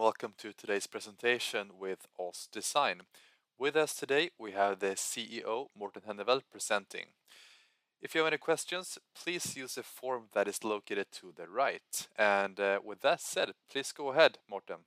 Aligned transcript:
Welcome 0.00 0.32
to 0.38 0.54
today's 0.54 0.86
presentation 0.86 1.72
with 1.78 2.06
OssDsign. 2.18 3.00
With 3.58 3.76
us 3.76 3.94
today, 3.94 4.30
we 4.38 4.52
have 4.52 4.78
the 4.78 4.94
CEO, 4.96 5.66
Morten 5.78 6.00
Henneveld, 6.08 6.40
presenting. 6.50 7.08
If 8.00 8.14
you 8.14 8.22
have 8.22 8.28
any 8.28 8.38
questions, 8.38 8.98
please 9.14 9.54
use 9.54 9.74
the 9.74 9.82
form 9.82 10.28
that 10.32 10.48
is 10.48 10.64
located 10.64 11.08
to 11.20 11.34
the 11.36 11.46
right. 11.48 12.08
And 12.16 12.58
uh, 12.58 12.80
with 12.82 13.02
that 13.02 13.20
said, 13.20 13.50
please 13.70 13.92
go 13.92 14.08
ahead, 14.12 14.38
Morten. 14.48 14.78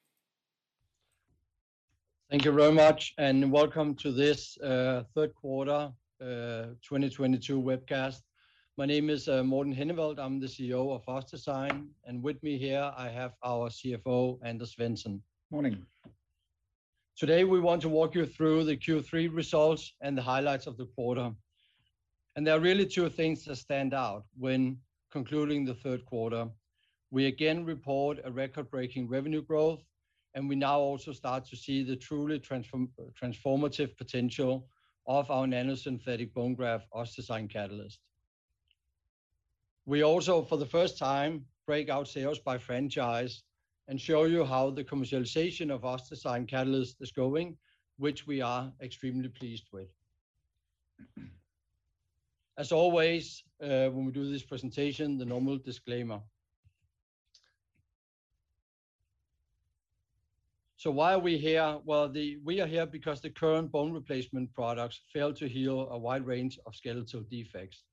Thank 2.31 2.45
you 2.45 2.51
very 2.51 2.73
much, 2.73 3.13
and 3.19 3.51
welcome 3.51 3.93
to 3.97 4.11
this 4.11 4.57
uh, 4.61 5.03
third 5.13 5.35
quarter 5.35 5.91
uh, 6.21 6.73
2022 6.81 7.61
webcast. 7.61 8.23
My 8.75 8.87
name 8.87 9.11
is 9.11 9.27
uh, 9.27 9.43
Morten 9.43 9.75
Henneveld. 9.75 10.17
I'm 10.17 10.39
the 10.39 10.47
CEO 10.47 10.95
of 10.95 11.05
OssDsign, 11.05 11.89
and 12.05 12.23
with 12.23 12.41
me 12.41 12.57
here 12.57 12.91
I 12.97 13.07
have 13.07 13.33
our 13.45 13.69
CFO, 13.69 14.39
Anders 14.43 14.75
Svensson. 14.75 15.21
Morning. 15.51 15.85
Today, 17.15 17.43
we 17.43 17.59
want 17.59 17.83
to 17.83 17.89
walk 17.89 18.15
you 18.15 18.25
through 18.25 18.63
the 18.63 18.75
Q3 18.75 19.29
results 19.31 19.93
and 20.01 20.17
the 20.17 20.23
highlights 20.23 20.65
of 20.65 20.77
the 20.77 20.87
quarter. 20.87 21.31
And 22.35 22.47
there 22.47 22.57
are 22.57 22.59
really 22.59 22.87
two 22.87 23.09
things 23.09 23.45
that 23.45 23.57
stand 23.57 23.93
out 23.93 24.25
when 24.35 24.79
concluding 25.11 25.65
the 25.65 25.75
third 25.75 26.03
quarter. 26.07 26.47
We 27.11 27.27
again 27.27 27.65
report 27.65 28.21
a 28.23 28.31
record-breaking 28.31 29.07
revenue 29.07 29.43
growth, 29.43 29.83
and 30.33 30.49
we 30.49 30.55
now 30.55 30.79
also 30.79 31.11
start 31.11 31.45
to 31.45 31.55
see 31.55 31.83
the 31.83 31.95
truly 31.95 32.39
transformative 32.39 33.95
potential 33.97 34.67
of 35.05 35.29
our 35.29 35.45
nanosynthetic 35.45 36.33
bone 36.33 36.55
graft, 36.55 36.87
OssDsign 36.91 37.51
Catalyst. 37.51 37.99
We 39.85 40.03
also, 40.03 40.43
for 40.43 40.57
the 40.57 40.65
first 40.65 40.97
time, 40.97 41.45
break 41.65 41.89
out 41.89 42.07
sales 42.07 42.39
by 42.39 42.57
franchise 42.57 43.43
and 43.87 43.99
show 43.99 44.23
you 44.23 44.45
how 44.45 44.69
the 44.69 44.83
commercialization 44.83 45.69
of 45.69 45.81
OssDsign 45.81 46.47
Catalyst 46.47 47.01
is 47.01 47.11
going, 47.11 47.57
which 47.97 48.25
we 48.25 48.41
are 48.41 48.71
extremely 48.81 49.27
pleased 49.27 49.67
with. 49.73 49.89
As 52.57 52.71
always, 52.71 53.43
uh, 53.61 53.89
when 53.89 54.05
we 54.05 54.11
do 54.11 54.31
this 54.31 54.43
presentation, 54.43 55.17
the 55.17 55.25
normal 55.25 55.57
disclaimer. 55.57 56.21
So 60.77 60.91
why 60.91 61.13
are 61.13 61.19
we 61.19 61.37
here? 61.37 61.79
Well, 61.85 62.09
the 62.09 62.37
we 62.43 62.59
are 62.59 62.67
here 62.67 62.85
because 62.85 63.21
the 63.21 63.29
current 63.29 63.71
bone 63.71 63.93
replacement 63.93 64.53
products 64.53 64.99
fail 65.11 65.33
to 65.33 65.47
heal 65.47 65.87
a 65.89 65.97
wide 65.97 66.25
range 66.25 66.59
of 66.65 66.75
skeletal 66.75 67.21
defects. 67.21 67.83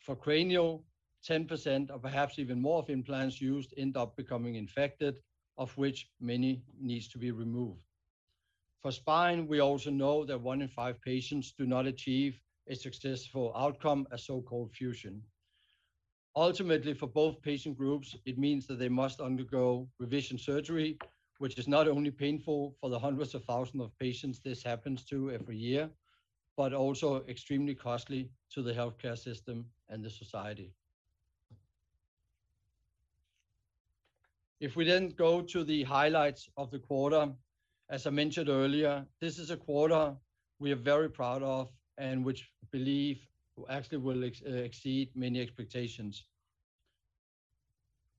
For 0.00 0.16
cranial, 0.16 0.84
10% 1.24 1.90
or 1.90 1.98
perhaps 1.98 2.38
even 2.38 2.60
more 2.60 2.78
of 2.78 2.90
implants 2.90 3.40
used 3.40 3.74
end 3.76 3.96
up 3.96 4.16
becoming 4.16 4.54
infected, 4.54 5.20
of 5.56 5.76
which 5.76 6.10
many 6.20 6.62
needs 6.80 7.08
to 7.08 7.18
be 7.18 7.30
removed. 7.30 7.82
For 8.80 8.90
spine, 8.92 9.46
we 9.46 9.60
also 9.60 9.90
know 9.90 10.24
that 10.24 10.40
one 10.40 10.62
in 10.62 10.68
five 10.68 11.00
patients 11.00 11.52
do 11.52 11.66
not 11.66 11.86
achieve 11.86 12.40
a 12.68 12.74
successful 12.74 13.52
outcome, 13.56 14.06
a 14.10 14.18
so-called 14.18 14.72
fusion. 14.72 15.22
Ultimately, 16.36 16.94
for 16.94 17.06
both 17.08 17.42
patient 17.42 17.76
groups, 17.76 18.16
it 18.24 18.38
means 18.38 18.66
that 18.66 18.78
they 18.78 18.88
must 18.88 19.20
undergo 19.20 19.88
revision 19.98 20.38
surgery, 20.38 20.98
which 21.38 21.58
is 21.58 21.68
not 21.68 21.88
only 21.88 22.10
painful 22.10 22.76
for 22.80 22.88
the 22.90 22.98
hundreds 22.98 23.34
of 23.34 23.44
thousands 23.44 23.82
of 23.82 23.98
patients 23.98 24.38
this 24.40 24.62
happens 24.62 25.04
to 25.06 25.30
every 25.30 25.56
year, 25.56 25.90
but 26.56 26.72
also 26.72 27.24
extremely 27.26 27.74
costly 27.74 28.30
to 28.50 28.62
the 28.62 28.72
healthcare 28.72 29.18
system 29.18 29.70
and 29.88 30.04
the 30.04 30.10
society. 30.10 30.72
If 34.60 34.74
we 34.74 34.84
then 34.84 35.10
go 35.10 35.40
to 35.42 35.62
the 35.62 35.84
highlights 35.84 36.48
of 36.56 36.70
the 36.70 36.80
quarter, 36.80 37.32
as 37.90 38.06
I 38.06 38.10
mentioned 38.10 38.48
earlier, 38.48 39.06
this 39.20 39.38
is 39.38 39.50
a 39.50 39.56
quarter 39.56 40.16
we 40.58 40.72
are 40.72 40.76
very 40.76 41.08
proud 41.08 41.42
of 41.42 41.70
and 41.96 42.24
which 42.24 42.50
we 42.62 42.78
believe 42.78 43.26
actually 43.68 43.98
will 43.98 44.24
uh, 44.24 44.50
exceed 44.50 45.10
many 45.14 45.40
expectations. 45.40 46.24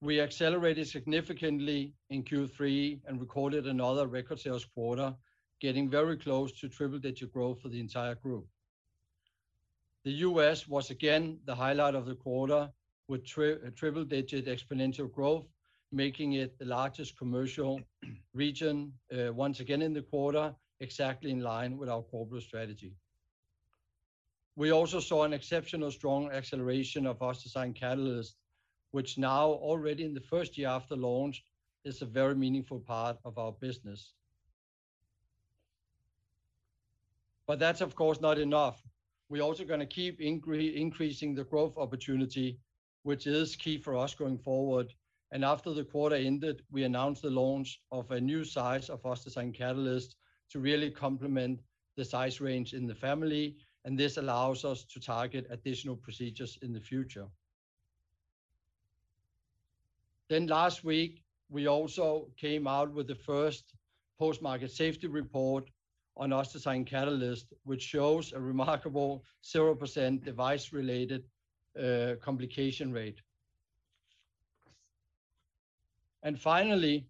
We 0.02 0.22
accelerated 0.22 0.88
significantly 0.88 1.94
in 2.10 2.24
Q3 2.24 3.02
and 3.06 3.20
recorded 3.20 3.68
another 3.68 4.08
record 4.08 4.40
sales 4.40 4.64
quarter, 4.64 5.14
getting 5.60 5.90
very 5.90 6.16
close 6.16 6.58
to 6.60 6.70
triple-digit 6.70 7.34
growth 7.34 7.62
for 7.62 7.68
the 7.68 7.82
entire 7.82 8.16
group. 8.16 8.48
The 10.06 10.12
U.S. 10.28 10.70
was 10.70 10.90
again 10.90 11.40
the 11.44 11.56
highlight 11.56 11.96
of 11.96 12.06
the 12.06 12.16
quarter 12.16 12.70
with 13.10 13.26
triple-digit 13.26 14.46
exponential 14.46 15.12
growth, 15.12 15.46
making 15.92 16.34
it 16.34 16.58
the 16.60 16.66
largest 16.66 17.18
commercial 17.18 17.82
region 18.34 18.94
uh, 19.12 19.34
once 19.34 19.60
again 19.60 19.82
in 19.82 19.94
the 19.94 20.02
quarter, 20.02 20.54
exactly 20.80 21.32
in 21.32 21.42
line 21.42 21.78
with 21.78 21.90
our 21.90 22.02
corporate 22.04 22.44
strategy. 22.44 22.94
We 24.56 24.72
also 24.72 25.00
saw 25.00 25.24
an 25.24 25.34
exceptional 25.34 25.92
strong 25.92 26.32
acceleration 26.32 27.06
of 27.06 27.20
OssDsign 27.20 27.76
Catalyst, 27.76 28.36
which 28.92 29.18
now 29.18 29.48
already 29.48 30.04
in 30.04 30.14
the 30.14 30.22
first 30.22 30.58
year 30.58 30.68
after 30.68 30.96
launch 30.96 31.44
is 31.86 32.02
a 32.02 32.06
very 32.06 32.36
meaningful 32.36 32.80
part 32.80 33.18
of 33.24 33.38
our 33.38 33.54
business. 33.54 34.14
But 37.48 37.58
that's 37.58 37.82
of 37.82 37.96
course 37.96 38.22
not 38.22 38.38
enough. 38.38 38.84
We're 39.30 39.44
also 39.44 39.64
gonna 39.64 39.86
keep 39.86 40.22
increasing 40.22 41.36
the 41.36 41.44
growth 41.44 41.78
opportunity, 41.78 42.60
which 43.04 43.28
is 43.28 43.56
key 43.56 43.78
for 43.78 43.96
us 43.98 44.14
going 44.14 44.38
forward. 44.38 44.94
And 45.32 45.46
after 45.46 45.74
the 45.74 45.84
quarter 45.84 46.16
ended, 46.16 46.64
we 46.72 46.84
announced 46.84 47.22
the 47.22 47.30
launch 47.30 47.82
of 47.92 48.10
a 48.12 48.20
new 48.20 48.44
size 48.44 48.90
of 48.90 49.04
OssDsign 49.04 49.54
Catalyst 49.54 50.16
to 50.50 50.60
really 50.60 50.90
complement 50.90 51.62
the 51.96 52.06
size 52.06 52.42
range 52.42 52.74
in 52.74 52.88
the 52.88 52.96
family, 52.96 53.58
and 53.86 53.98
this 53.98 54.18
allows 54.18 54.66
us 54.66 54.84
to 54.86 55.00
target 55.00 55.46
additional 55.50 55.96
procedures 55.96 56.58
in 56.62 56.74
the 56.74 56.80
future. 56.80 57.28
Then 60.30 60.48
last 60.48 60.84
week, 60.84 61.24
we 61.50 61.68
also 61.68 62.30
came 62.38 62.68
out 62.68 62.92
with 62.94 63.08
the 63.08 63.16
first 63.16 63.74
post-market 64.18 64.72
safety 64.72 65.08
report 65.08 65.70
on 66.18 66.32
OssDsign 66.32 66.86
Catalyst, 66.86 67.54
which 67.64 67.82
shows 67.82 68.34
a 68.34 68.40
remarkable 68.40 69.24
0% 69.44 70.24
device-related 70.24 71.24
uh, 71.82 72.16
complication 72.22 72.92
rate. 72.92 73.22
And 76.24 76.40
finally, 76.40 77.08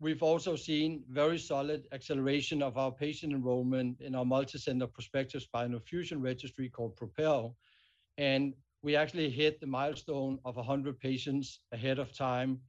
we've 0.00 0.22
also 0.22 0.54
seen 0.54 1.02
very 1.08 1.38
solid 1.38 1.86
acceleration 1.92 2.62
of 2.62 2.76
our 2.76 2.92
patient 2.92 3.32
enrollment 3.32 4.00
in 4.00 4.14
our 4.14 4.24
multi-center 4.24 4.86
prospective 4.86 5.42
spinal 5.42 5.80
fusion 5.80 6.20
registry 6.20 6.68
called 6.68 6.96
PROPEL, 6.96 7.56
and 8.16 8.54
we 8.82 8.94
actually 8.94 9.30
hit 9.30 9.60
the 9.60 9.66
milestone 9.66 10.38
of 10.44 10.56
100 10.56 11.00
patients 11.00 11.60
ahead 11.72 11.98
of 11.98 12.16
time, 12.16 12.60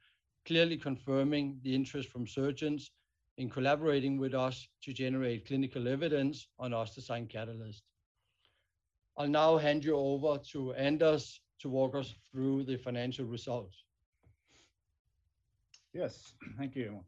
clearly 0.45 0.77
confirming 0.77 1.59
the 1.63 1.75
interest 1.75 2.09
from 2.09 2.25
surgeons 2.25 2.91
in 3.37 3.49
collaborating 3.49 4.17
with 4.17 4.33
us 4.33 4.67
to 4.83 4.91
generate 4.91 5.45
clinical 5.45 5.87
evidence 5.87 6.47
on 6.57 6.71
OssDsign 6.71 7.29
Catalyst. 7.29 7.83
I'll 9.17 9.27
now 9.27 9.57
hand 9.57 9.83
you 9.83 9.95
over 9.95 10.39
to 10.51 10.73
Anders 10.73 11.41
to 11.59 11.69
walk 11.69 11.95
us 11.95 12.15
through 12.31 12.63
the 12.63 12.77
financial 12.77 13.25
results. 13.25 13.83
Yes. 15.93 16.33
Thank 16.57 16.75
you. 16.75 16.99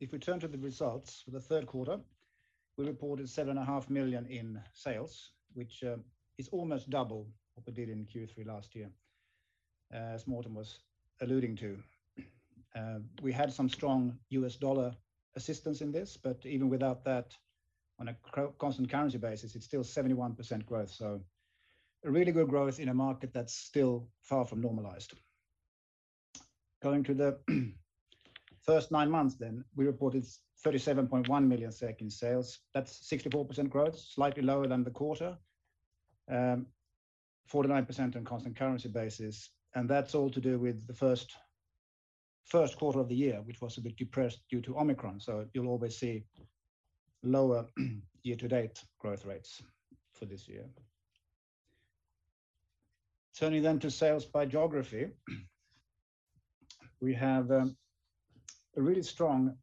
If 0.00 0.12
we 0.12 0.18
turn 0.18 0.40
to 0.40 0.48
the 0.48 0.58
results 0.58 1.22
for 1.24 1.30
the 1.30 1.40
third 1.40 1.66
quarter, 1.66 1.98
we 2.78 2.86
reported 2.86 3.26
7.5 3.26 3.90
million 3.90 4.26
in 4.26 4.60
sales, 4.72 5.32
which 5.52 5.82
uh, 5.84 5.96
is 6.38 6.48
almost 6.48 6.88
double 6.88 7.28
what 7.54 7.66
we 7.66 7.72
did 7.72 7.90
in 7.90 8.06
Q3 8.06 8.46
last 8.46 8.74
year, 8.74 8.88
uh, 9.92 10.14
as 10.14 10.26
Morten 10.26 10.54
was 10.54 10.78
alluding 11.20 11.56
to. 11.56 11.78
Uh, 12.76 13.00
we 13.20 13.32
had 13.32 13.52
some 13.52 13.68
strong 13.68 14.16
U.S. 14.28 14.54
dollar 14.54 14.94
assistance 15.34 15.80
in 15.80 15.90
this, 15.90 16.16
but 16.16 16.38
even 16.46 16.68
without 16.68 17.04
that, 17.04 17.34
on 17.98 18.06
a 18.06 18.16
constant 18.60 18.88
currency 18.88 19.18
basis, 19.18 19.56
it's 19.56 19.64
still 19.64 19.82
71% 19.82 20.64
growth. 20.66 20.88
So 20.88 21.20
a 22.04 22.10
really 22.12 22.30
good 22.30 22.48
growth 22.48 22.78
in 22.78 22.88
a 22.88 22.94
market 22.94 23.32
that's 23.34 23.54
still 23.54 24.08
far 24.22 24.44
from 24.46 24.60
normalized. 24.60 25.14
Going 26.80 27.02
to 27.02 27.12
the 27.12 27.38
first 28.70 28.92
nine 28.92 29.10
months 29.10 29.34
then, 29.34 29.64
we 29.74 29.84
reported 29.84 30.24
37.1 30.64 31.46
million 31.46 31.72
SEK 31.72 32.02
in 32.02 32.10
sales. 32.10 32.60
That's 32.72 32.92
64% 33.12 33.68
growth, 33.68 33.98
slightly 33.98 34.44
lower 34.44 34.68
than 34.68 34.84
the 34.84 34.92
quarter. 34.92 35.36
Um, 36.30 36.66
49% 37.52 38.14
on 38.14 38.24
constant 38.24 38.56
currency 38.56 38.88
basis, 38.88 39.50
and 39.74 39.88
that's 39.88 40.14
all 40.14 40.30
to 40.30 40.40
do 40.40 40.56
with 40.60 40.86
the 40.86 40.94
first 40.94 42.76
quarter 42.78 43.00
of 43.00 43.08
the 43.08 43.16
year, 43.16 43.40
which 43.44 43.60
was 43.60 43.76
a 43.76 43.80
bit 43.80 43.96
depressed 43.96 44.40
due 44.48 44.60
to 44.62 44.78
Omicron. 44.78 45.18
So 45.18 45.46
you'll 45.52 45.66
always 45.74 45.96
see 45.96 46.24
lower 47.24 47.66
year-to-date 48.22 48.84
growth 49.00 49.26
rates 49.26 49.62
for 50.14 50.26
this 50.26 50.46
year. 50.48 50.66
Turning 53.36 53.64
then 53.64 53.80
to 53.80 53.90
sales 53.90 54.26
by 54.26 54.46
geography. 54.46 55.08
We 57.02 57.14
have 57.14 57.50
um, 57.50 57.78
a 58.76 58.82
really 58.82 59.02
strong 59.02 59.54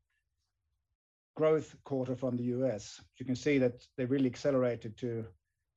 growth 1.36 1.76
quarter 1.84 2.16
from 2.16 2.36
the 2.36 2.44
U.S. 2.44 3.00
You 3.18 3.26
can 3.26 3.36
see 3.36 3.58
that 3.60 3.86
they 3.96 4.06
really 4.06 4.26
accelerated 4.28 4.98
to 4.98 5.26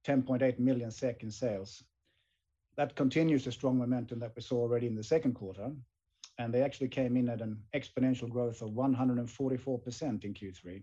10.8 0.07 0.59
million 0.59 0.91
SEK 0.91 1.23
in 1.23 1.31
sales. 1.31 1.85
That 2.77 2.97
continues 2.97 3.45
the 3.45 3.53
strong 3.53 3.79
momentum 3.79 4.19
that 4.21 4.33
we 4.35 4.43
saw 4.43 4.57
already 4.57 4.87
in 4.87 4.95
the 4.95 5.03
second 5.03 5.35
quarter, 5.35 5.71
and 6.39 6.55
they 6.55 6.63
actually 6.63 6.89
came 6.89 7.17
in 7.17 7.29
at 7.29 7.43
an 7.43 7.59
exponential 7.75 8.31
growth 8.31 8.63
of 8.63 8.71
144% 8.71 10.25
in 10.25 10.35
Q3. 10.35 10.83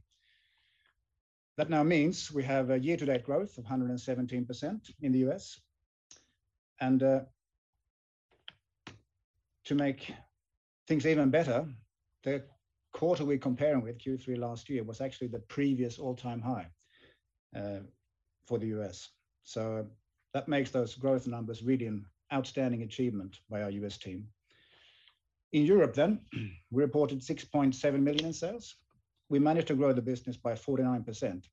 That 1.58 1.72
now 1.72 1.82
means 1.82 2.32
we 2.32 2.44
have 2.44 2.70
a 2.70 2.80
year-to-date 2.80 3.24
growth 3.24 3.58
of 3.58 3.66
117% 3.66 4.92
in 5.02 5.12
the 5.12 5.20
U.S. 5.20 5.60
And 6.80 7.02
uh, 7.02 7.22
to 9.66 9.74
make 9.74 10.14
things 10.88 11.08
even 11.08 11.32
better, 11.32 11.66
the 12.28 12.44
quarter 12.92 13.24
we're 13.24 13.38
comparing 13.38 13.82
with, 13.82 14.00
Q3 14.00 14.38
last 14.38 14.70
year, 14.70 14.84
was 14.84 15.00
actually 15.00 15.28
the 15.28 15.40
previous 15.48 15.98
all-time 15.98 16.42
high 16.42 16.68
uh, 17.56 17.80
for 18.46 18.58
the 18.60 18.68
U.S. 18.78 19.10
So 19.44 19.88
that 20.34 20.50
makes 20.50 20.72
those 20.72 20.96
growth 20.96 21.26
numbers 21.26 21.64
really 21.64 21.86
an 21.86 22.06
outstanding 22.34 22.82
achievement 22.84 23.38
by 23.50 23.62
our 23.62 23.70
U.S. 23.70 23.98
team. 23.98 24.28
In 25.54 25.64
Europe, 25.64 25.94
then, 25.94 26.20
we 26.72 26.84
reported 26.84 27.22
6.7 27.22 28.00
million 28.02 28.26
in 28.26 28.34
sales. 28.34 28.76
We 29.30 29.40
managed 29.40 29.68
to 29.68 29.76
grow 29.76 29.94
the 29.94 30.02
business 30.02 30.36
by 30.36 30.54
49%. 30.54 31.44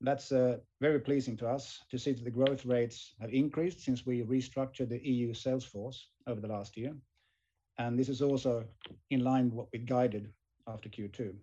That's 0.00 0.32
uh, 0.32 0.58
very 0.80 1.00
pleasing 1.00 1.36
to 1.38 1.48
us 1.48 1.80
to 1.90 1.98
see 1.98 2.12
that 2.12 2.24
the 2.24 2.30
growth 2.30 2.64
rates 2.64 3.14
have 3.20 3.34
increased 3.34 3.80
since 3.80 4.06
we 4.06 4.22
restructured 4.22 4.88
the 4.88 5.06
EU 5.06 5.34
sales 5.34 5.64
force 5.64 6.08
over 6.26 6.40
the 6.40 6.48
last 6.48 6.78
year. 6.78 6.94
And 7.78 7.98
this 7.98 8.08
is 8.08 8.22
also 8.22 8.64
in 9.10 9.22
line 9.22 9.46
with 9.46 9.54
what 9.54 9.68
we 9.72 9.78
guided 9.78 10.32
after 10.66 10.88
Q2. 10.88 11.34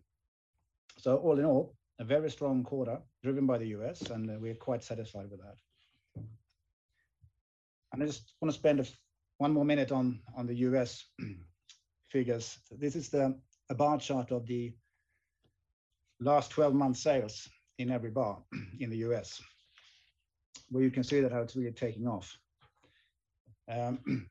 So 0.97 1.17
All 1.17 1.39
in 1.39 1.45
all, 1.45 1.75
a 1.99 2.03
very 2.03 2.29
strong 2.29 2.63
quarter 2.63 2.99
driven 3.23 3.45
by 3.45 3.57
the 3.57 3.67
U.S., 3.67 4.01
and 4.09 4.29
uh, 4.29 4.33
we're 4.39 4.55
quite 4.55 4.83
satisfied 4.83 5.29
with 5.29 5.39
that. 5.41 5.55
And 7.93 8.03
I 8.03 8.05
just 8.05 8.33
want 8.41 8.51
to 8.53 8.57
spend 8.57 8.85
one 9.37 9.53
more 9.53 9.65
minute 9.65 9.91
on 9.91 10.19
the 10.43 10.55
U.S. 10.55 11.05
figures. 12.09 12.57
This 12.77 12.95
is 12.95 13.09
the 13.09 13.37
a 13.69 13.75
bar 13.75 13.97
chart 13.97 14.31
of 14.31 14.45
the 14.45 14.73
last 16.19 16.51
12 16.51 16.73
months 16.73 17.01
sales 17.01 17.47
in 17.77 17.91
every 17.91 18.11
bar 18.11 18.37
in 18.79 18.89
the 18.89 18.97
U.S., 18.97 19.41
where 20.69 20.83
you 20.83 20.91
can 20.91 21.03
see 21.03 21.21
that 21.21 21.31
how 21.31 21.41
it's 21.41 21.55
really 21.55 21.71
taking 21.71 22.07
off. 22.07 22.37
Um, 23.69 23.99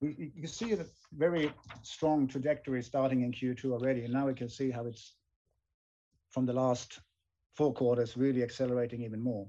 You 0.00 0.30
can 0.36 0.46
see 0.46 0.74
the 0.74 0.86
very 1.12 1.50
strong 1.82 2.28
trajectory 2.28 2.82
starting 2.82 3.22
in 3.22 3.32
Q2 3.32 3.72
already, 3.72 4.04
and 4.04 4.12
now 4.12 4.26
we 4.26 4.34
can 4.34 4.48
see 4.48 4.70
how 4.70 4.84
it's 4.84 5.14
from 6.30 6.44
the 6.44 6.52
last 6.52 7.00
four 7.54 7.72
quarters 7.72 8.16
really 8.16 8.42
accelerating 8.42 9.02
even 9.02 9.22
more. 9.22 9.46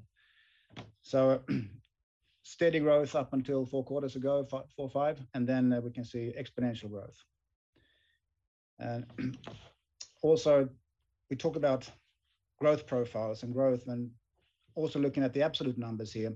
So 1.02 1.42
steady 2.44 2.80
growth 2.80 3.14
up 3.14 3.34
until 3.34 3.66
four 3.66 3.84
quarters 3.84 4.16
ago, 4.16 4.46
four, 4.50 4.64
or 4.78 4.90
five, 4.90 5.20
and 5.34 5.46
then 5.46 5.74
uh, 5.74 5.82
we 5.82 5.92
can 5.92 6.06
see 6.06 6.34
exponential 6.40 6.90
growth. 6.90 7.22
And 8.80 9.06
also, 10.22 10.70
we 11.30 11.36
talk 11.36 11.58
about 11.58 11.90
growth 12.58 12.88
profiles 12.88 13.44
and 13.44 13.54
growth 13.54 13.88
and 13.88 14.10
also 14.76 15.00
looking 15.00 15.24
at 15.24 15.34
the 15.34 15.42
absolute 15.42 15.78
numbers 15.78 16.14
here. 16.14 16.34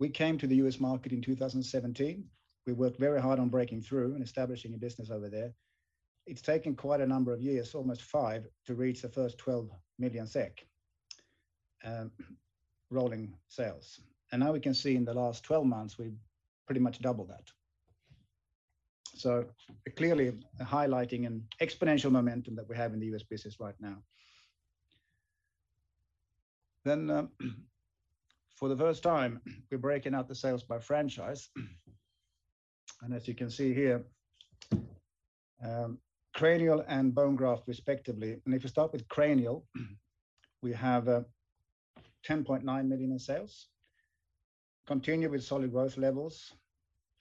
We 0.00 0.08
came 0.08 0.38
to 0.38 0.48
the 0.48 0.56
U.S. 0.56 0.80
market 0.80 1.12
in 1.12 1.22
2017. 1.22 2.24
We 2.66 2.72
worked 2.72 2.98
very 2.98 3.20
hard 3.20 3.38
on 3.38 3.48
breaking 3.48 3.82
through 3.82 4.14
and 4.14 4.22
establishing 4.22 4.74
a 4.74 4.78
business 4.78 5.10
over 5.10 5.28
there. 5.28 5.52
It's 6.26 6.40
taken 6.40 6.74
quite 6.74 7.00
a 7.00 7.06
number 7.06 7.32
of 7.32 7.40
years, 7.40 7.74
almost 7.74 8.02
five, 8.02 8.46
to 8.66 8.74
reach 8.74 9.02
the 9.02 9.08
first 9.08 9.36
12 9.38 9.70
million 9.98 10.26
SEK 10.26 10.66
um, 11.84 12.10
rolling 12.90 13.34
sales. 13.48 14.00
And 14.32 14.40
now 14.40 14.52
we 14.52 14.60
can 14.60 14.74
see 14.74 14.96
in 14.96 15.04
the 15.04 15.12
last 15.12 15.44
12 15.44 15.66
months, 15.66 15.98
we've 15.98 16.16
pretty 16.66 16.80
much 16.80 17.00
doubled 17.00 17.28
that. 17.28 17.50
So 19.16 19.44
clearly 19.96 20.32
highlighting 20.62 21.26
an 21.26 21.46
exponential 21.60 22.10
momentum 22.10 22.56
that 22.56 22.68
we 22.68 22.76
have 22.76 22.94
in 22.94 23.00
the 23.00 23.06
U.S. 23.06 23.22
business 23.22 23.60
right 23.60 23.74
now. 23.78 23.96
Then 26.84 27.10
um, 27.10 27.30
for 28.56 28.68
the 28.68 28.76
first 28.76 29.02
time, 29.02 29.40
we're 29.70 29.78
breaking 29.78 30.14
out 30.14 30.28
the 30.28 30.34
sales 30.34 30.62
by 30.62 30.78
franchise. 30.78 31.50
As 33.12 33.28
you 33.28 33.34
can 33.34 33.50
see 33.50 33.74
here, 33.74 34.04
um, 35.62 35.98
cranial 36.34 36.84
and 36.88 37.14
bone 37.14 37.36
graft 37.36 37.64
respectively. 37.66 38.36
And 38.44 38.54
if 38.54 38.62
you 38.62 38.68
start 38.68 38.92
with 38.92 39.08
cranial, 39.08 39.66
we 40.62 40.72
have 40.72 41.08
uh, 41.08 41.22
10.9 42.26 42.64
million 42.64 43.12
in 43.12 43.18
sales. 43.18 43.68
Continue 44.86 45.30
with 45.30 45.44
solid 45.44 45.72
growth 45.72 45.96
levels. 45.96 46.52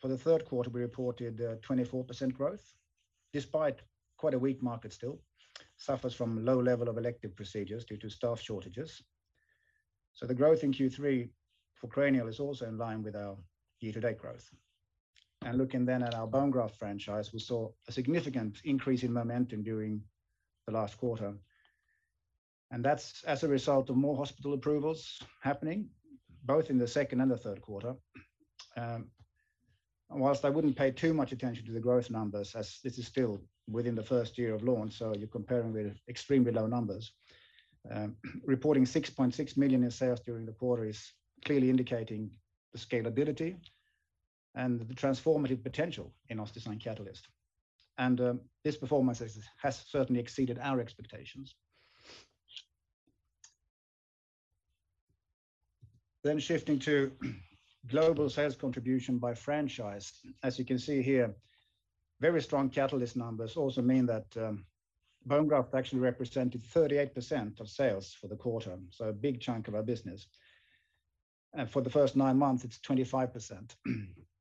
For 0.02 0.08
the 0.08 0.18
third 0.18 0.46
quarter, 0.46 0.70
we 0.70 0.82
reported 0.82 1.42
uh, 1.42 1.56
24% 1.68 2.34
growth, 2.34 2.74
despite 3.32 3.82
quite 4.18 4.34
a 4.34 4.40
weak 4.40 4.62
market 4.62 4.94
still. 4.94 5.20
Suffers 5.78 6.14
from 6.14 6.46
low 6.46 6.60
level 6.60 6.90
of 6.90 6.98
elective 6.98 7.36
procedures 7.36 7.86
due 7.86 7.98
to 7.98 8.10
staff 8.10 8.42
shortages. 8.42 9.04
So 10.14 10.26
the 10.26 10.36
growth 10.36 10.64
in 10.64 10.74
Q3 10.74 11.30
for 11.76 11.88
cranial 11.88 12.28
is 12.28 12.40
also 12.40 12.68
in 12.68 12.78
line 12.78 13.04
with 13.04 13.16
our 13.16 13.38
year-to-date 13.80 14.18
growth. 14.18 14.50
And 15.46 15.58
looking 15.58 15.86
then 15.86 16.04
at 16.04 16.16
our 16.16 16.28
bone 16.28 16.52
graft 16.52 16.78
franchise, 16.78 17.34
we 17.34 17.40
saw 17.40 17.70
a 17.88 17.92
significant 17.92 18.62
increase 18.64 19.04
in 19.04 19.12
momentum 19.12 19.64
during 19.64 20.02
the 20.68 20.74
last 20.74 20.98
quarter. 20.98 21.34
And 22.72 22.84
that's 22.84 23.24
as 23.26 23.44
a 23.44 23.48
result 23.48 23.90
of 23.90 23.98
more 23.98 24.16
hospital 24.16 24.54
approvals 24.54 25.22
happening, 25.42 25.90
both 26.46 26.70
in 26.70 26.78
the 26.78 26.88
second 26.88 27.22
and 27.22 27.30
the 27.30 27.38
third 27.38 27.62
quarter. 27.62 27.96
Um, 28.78 29.10
whilst 30.10 30.46
I 30.46 30.50
wouldn't 30.50 30.78
pay 30.78 30.92
too 30.92 31.14
much 31.14 31.32
attention 31.32 31.66
to 31.66 31.72
the 31.72 31.80
growth 31.80 32.10
numbers, 32.10 32.56
as 32.56 32.80
this 32.84 32.98
is 32.98 33.06
still 33.06 33.42
within 33.70 33.96
the 33.96 34.04
first 34.04 34.38
year 34.38 34.54
of 34.54 34.64
launch, 34.64 34.98
so 34.98 35.14
you're 35.18 35.28
comparing 35.28 35.74
with 35.74 35.98
extremely 36.08 36.52
low 36.52 36.68
numbers. 36.68 37.12
Um, 37.92 38.16
reporting 38.46 38.86
6.6 38.86 39.58
million 39.58 39.84
in 39.84 39.92
sales 39.92 40.22
during 40.22 40.46
the 40.46 40.54
quarter 40.54 40.86
is 40.86 41.14
clearly 41.46 41.70
indicating 41.70 42.32
the 42.72 42.80
scalability 42.80 43.58
and 44.56 44.80
the 44.80 44.94
transformative 44.94 45.64
potential 45.64 46.14
in 46.30 46.38
OssDsign 46.38 46.82
Catalyst. 46.82 47.28
And 47.98 48.20
um, 48.22 48.42
this 48.64 48.78
performance 48.78 49.22
has 49.62 49.86
certainly 49.88 50.20
exceeded 50.20 50.60
our 50.62 50.80
expectations. 50.80 51.56
Then 56.24 56.40
shifting 56.40 56.80
to 56.80 57.12
global 57.88 58.30
sales 58.30 58.56
contribution 58.56 59.18
by 59.18 59.34
franchise. 59.34 60.14
As 60.42 60.58
you 60.58 60.66
can 60.66 60.80
see 60.80 61.02
here, 61.02 61.36
very 62.22 62.42
strong 62.42 62.70
Catalyst 62.70 63.18
numbers 63.18 63.58
also 63.58 63.82
mean 63.82 64.06
that 64.06 64.26
um, 64.38 64.66
bone 65.26 65.48
graft 65.48 65.76
actually 65.76 66.00
represented 66.00 66.64
38% 66.64 67.60
of 67.60 67.70
sales 67.70 68.14
for 68.14 68.28
the 68.28 68.36
quarter, 68.36 68.78
so 68.90 69.06
a 69.06 69.14
big 69.14 69.40
chunk 69.40 69.68
of 69.68 69.76
our 69.76 69.84
business. 69.84 70.28
And 71.54 71.70
for 71.70 71.82
the 71.82 71.90
first 71.90 72.16
nine 72.16 72.38
months, 72.38 72.64
it's 72.64 72.80
25%. 72.80 73.76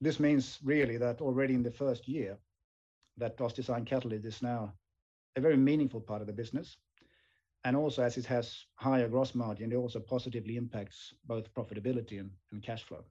This 0.00 0.18
means 0.18 0.58
really 0.64 0.96
that 0.96 1.20
already 1.20 1.54
in 1.54 1.62
the 1.62 1.70
first 1.70 2.08
year, 2.08 2.38
that 3.18 3.36
OssDsign 3.36 3.86
Catalyst 3.86 4.24
is 4.24 4.42
now 4.42 4.72
a 5.36 5.40
very 5.40 5.56
meaningful 5.56 6.00
part 6.00 6.22
of 6.22 6.26
the 6.26 6.32
business. 6.32 6.76
And 7.64 7.76
also 7.76 8.02
as 8.02 8.16
it 8.16 8.24
has 8.26 8.64
higher 8.76 9.08
gross 9.08 9.34
margin, 9.34 9.72
it 9.72 9.76
also 9.76 10.00
positively 10.00 10.56
impacts 10.56 11.12
both 11.26 11.52
profitability 11.52 12.18
and 12.18 12.62
cash 12.62 12.82
flow. 12.84 13.04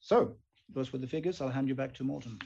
So 0.00 0.36
those 0.74 0.92
were 0.92 0.98
the 0.98 1.06
figures. 1.06 1.40
I'll 1.40 1.50
hand 1.50 1.68
you 1.68 1.74
back 1.74 1.92
to 1.94 2.04
Morten. 2.04 2.38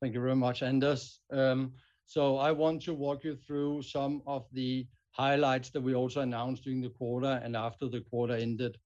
Thank 0.00 0.14
you 0.14 0.20
very 0.20 0.36
much, 0.36 0.62
Anders. 0.62 1.20
Um 1.30 1.72
so 2.06 2.36
I 2.36 2.52
want 2.52 2.82
to 2.82 2.92
walk 2.92 3.24
you 3.24 3.34
through 3.34 3.82
some 3.82 4.22
of 4.26 4.44
the 4.52 4.86
highlights 5.12 5.70
that 5.70 5.80
we 5.80 5.94
also 5.94 6.20
announced 6.20 6.64
during 6.64 6.82
the 6.82 6.90
quarter 6.90 7.40
and 7.42 7.56
after 7.56 7.88
the 7.88 8.02
quarter 8.02 8.34
ended. 8.34 8.76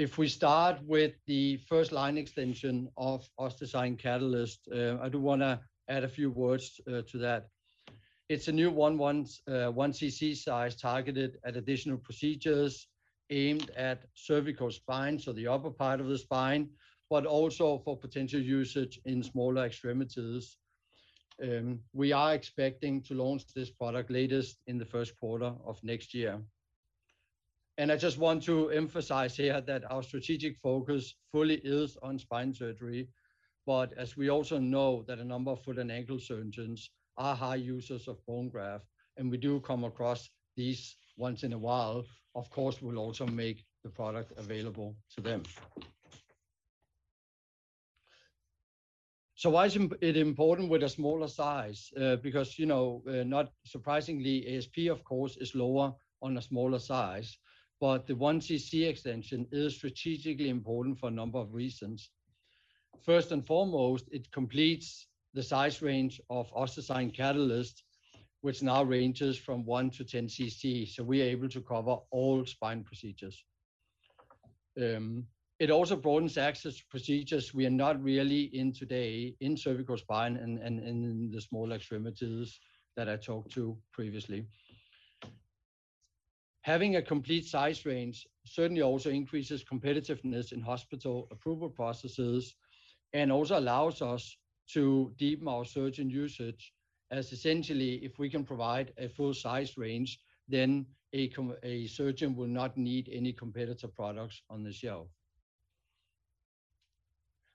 If 0.00 0.16
we 0.16 0.28
start 0.28 0.78
with 0.86 1.12
the 1.26 1.58
first 1.68 1.92
line 1.92 2.16
extension 2.16 2.88
of 2.96 3.28
OssDsign 3.38 3.98
Catalyst, 3.98 4.66
uh, 4.74 4.96
I 4.98 5.10
do 5.10 5.20
want 5.20 5.42
to 5.42 5.60
add 5.90 6.04
a 6.04 6.08
few 6.08 6.30
words 6.30 6.80
uh, 6.88 7.02
to 7.10 7.18
that. 7.18 7.48
It's 8.30 8.48
a 8.48 8.52
new 8.52 8.70
1 8.70 8.96
cc 8.96 10.32
uh, 10.32 10.34
size 10.34 10.76
targeted 10.76 11.36
at 11.44 11.58
additional 11.58 11.98
procedures 11.98 12.88
aimed 13.28 13.68
at 13.76 14.06
cervical 14.14 14.70
spine, 14.70 15.18
so 15.18 15.34
the 15.34 15.46
upper 15.46 15.70
part 15.70 16.00
of 16.00 16.06
the 16.06 16.16
spine, 16.16 16.70
but 17.10 17.26
also 17.26 17.76
for 17.84 17.94
potential 17.94 18.40
usage 18.40 18.98
in 19.04 19.22
smaller 19.22 19.66
extremities. 19.66 20.56
Um, 21.42 21.80
we 21.92 22.12
are 22.12 22.32
expecting 22.32 23.02
to 23.02 23.12
launch 23.12 23.52
this 23.52 23.68
product 23.68 24.10
latest 24.10 24.62
in 24.66 24.78
the 24.78 24.86
first 24.86 25.14
quarter 25.20 25.52
of 25.66 25.78
next 25.84 26.14
year. 26.14 26.40
I 27.78 27.96
just 27.96 28.18
want 28.18 28.42
to 28.44 28.70
emphasize 28.70 29.36
here 29.36 29.60
that 29.60 29.90
our 29.90 30.02
strategic 30.02 30.56
focus 30.58 31.14
fully 31.32 31.60
is 31.64 31.96
on 32.02 32.18
spine 32.18 32.52
surgery. 32.52 33.08
but 33.66 33.92
as 33.96 34.16
we 34.16 34.30
also 34.30 34.58
know 34.58 35.04
that 35.06 35.18
a 35.18 35.24
number 35.24 35.50
of 35.52 35.62
foot 35.62 35.78
and 35.78 35.92
ankle 35.92 36.18
surgeons 36.18 36.90
are 37.16 37.36
high 37.36 37.56
users 37.56 38.08
of 38.08 38.24
bone 38.26 38.48
graft, 38.48 38.86
and 39.16 39.30
we 39.30 39.36
do 39.36 39.60
come 39.60 39.84
across 39.84 40.30
these 40.56 40.96
once 41.16 41.42
in 41.44 41.52
a 41.52 41.58
while, 41.58 42.04
of 42.34 42.50
course, 42.50 42.80
we'll 42.82 42.98
also 42.98 43.26
make 43.26 43.64
the 43.84 43.90
product 43.90 44.32
available 44.38 44.96
to 45.14 45.20
them. 45.20 45.42
So 49.34 49.50
why 49.50 49.66
is 49.66 49.76
it 49.76 50.16
important 50.16 50.68
with 50.68 50.82
a 50.82 50.88
smaller 50.88 51.28
size? 51.28 51.90
Uh, 51.98 52.16
because, 52.16 52.58
you 52.58 52.66
know, 52.66 53.02
uh, 53.08 53.24
not 53.24 53.52
surprisingly, 53.64 54.56
ASP, 54.56 54.90
of 54.90 55.02
course, 55.04 55.36
is 55.38 55.54
lower 55.54 55.94
on 56.20 56.36
a 56.36 56.42
smaller 56.42 56.78
size, 56.78 57.38
but 57.80 58.06
the 58.06 58.14
1cc 58.14 58.86
extension 58.86 59.46
is 59.50 59.76
strategically 59.76 60.50
important 60.50 60.98
for 60.98 61.08
a 61.08 61.12
number 61.12 61.38
of 61.38 61.54
reasons. 61.54 62.10
First 63.02 63.32
and 63.32 63.46
foremost, 63.46 64.04
it 64.12 64.30
completes 64.30 65.08
the 65.32 65.42
size 65.42 65.80
range 65.80 66.20
of 66.28 66.52
OssDsign 66.52 67.14
Catalyst, 67.14 67.82
which 68.42 68.62
now 68.62 68.82
ranges 68.82 69.38
from 69.38 69.64
1 69.64 69.90
to 69.90 70.04
10 70.04 70.26
cc. 70.26 70.88
So 70.88 71.02
we 71.02 71.22
are 71.22 71.26
able 71.26 71.48
to 71.48 71.60
cover 71.62 71.96
all 72.10 72.44
spine 72.44 72.84
procedures. 72.84 73.42
Um, 74.80 75.26
it 75.58 75.70
also 75.70 75.94
broadens 75.94 76.38
access 76.38 76.76
to 76.76 76.84
procedures 76.90 77.52
we 77.52 77.66
are 77.66 77.70
not 77.70 78.02
really 78.02 78.44
in 78.54 78.72
today 78.72 79.36
in 79.40 79.56
cervical 79.56 79.98
spine 79.98 80.36
and, 80.36 80.58
and, 80.58 80.80
and 80.80 81.04
in 81.04 81.30
the 81.30 81.40
small 81.40 81.72
extremities 81.72 82.58
that 82.96 83.08
I 83.08 83.16
talked 83.16 83.52
to 83.52 83.76
previously. 83.92 84.46
Having 86.62 86.96
a 86.96 87.02
complete 87.02 87.46
size 87.46 87.86
range 87.86 88.26
certainly 88.44 88.82
also 88.82 89.10
increases 89.10 89.64
competitiveness 89.64 90.52
in 90.52 90.60
hospital 90.60 91.26
approval 91.30 91.70
processes 91.70 92.54
and 93.12 93.32
also 93.32 93.58
allows 93.58 94.02
us 94.02 94.36
to 94.68 95.12
deepen 95.16 95.48
our 95.48 95.64
surgeon 95.64 96.10
usage 96.10 96.72
as 97.10 97.32
essentially 97.32 97.94
if 98.04 98.18
we 98.18 98.28
can 98.28 98.44
provide 98.44 98.92
a 98.98 99.08
full 99.08 99.34
size 99.34 99.76
range, 99.76 100.20
then 100.48 100.86
a, 101.12 101.86
surgeon 101.88 102.36
will 102.36 102.46
not 102.46 102.76
need 102.76 103.08
any 103.12 103.32
competitor 103.32 103.88
products 103.88 104.42
on 104.48 104.62
the 104.62 104.72
shelf. 104.72 105.08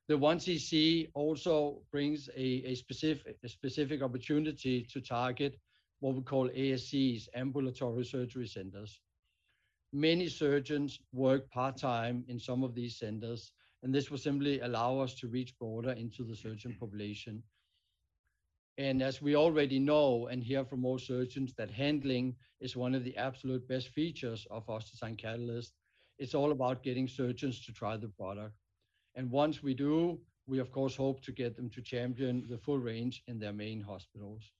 The 0.08 0.16
1cc 0.18 1.10
also 1.14 1.82
brings 1.92 2.30
a, 2.36 2.64
a, 2.66 2.76
specific, 2.76 3.38
a 3.44 3.50
specific 3.50 4.02
opportunity 4.02 4.84
to 4.92 5.02
target 5.02 5.58
what 6.00 6.16
we 6.16 6.22
call 6.22 6.50
ASCs, 6.50 7.28
ambulatory 7.34 8.06
surgery 8.06 8.48
centers. 8.48 9.02
Many 9.94 10.28
surgeons 10.28 11.00
work 11.14 11.50
part-time 11.50 12.26
in 12.28 12.40
some 12.40 12.64
of 12.64 12.76
these 12.76 12.98
centers, 12.98 13.52
and 13.82 13.94
this 13.94 14.12
will 14.12 14.18
simply 14.18 14.60
allow 14.60 15.00
us 15.00 15.14
to 15.16 15.28
reach 15.28 15.58
broader 15.58 15.92
into 15.92 16.24
the 16.24 16.36
surgeon 16.36 16.76
population. 16.80 17.44
And 18.78 19.02
as 19.02 19.22
we 19.22 19.36
already 19.36 19.80
know 19.80 20.28
and 20.28 20.44
hear 20.44 20.66
from 20.66 20.82
most 20.82 21.08
surgeons 21.08 21.54
that 21.54 21.72
handling 21.72 22.36
is 22.60 22.76
one 22.76 22.94
of 22.94 23.06
the 23.06 23.16
absolute 23.16 23.66
best 23.68 23.90
features 23.90 24.46
of 24.52 24.68
OssDsign 24.68 25.18
Catalyst, 25.18 25.74
it's 26.18 26.36
all 26.36 26.52
about 26.52 26.84
getting 26.84 27.08
surgeons 27.08 27.66
to 27.66 27.72
try 27.72 27.96
the 27.96 28.10
product. 28.10 28.56
And 29.16 29.32
once 29.32 29.64
we 29.64 29.74
do, 29.74 30.20
we 30.46 30.60
of 30.60 30.72
course 30.72 30.96
hope 30.96 31.22
to 31.24 31.32
get 31.32 31.56
them 31.56 31.70
to 31.70 31.82
champion 31.82 32.46
the 32.50 32.58
full 32.58 32.80
range 32.80 33.24
in 33.28 33.40
their 33.40 33.54
main 33.54 33.82
hospitals. 33.82 34.52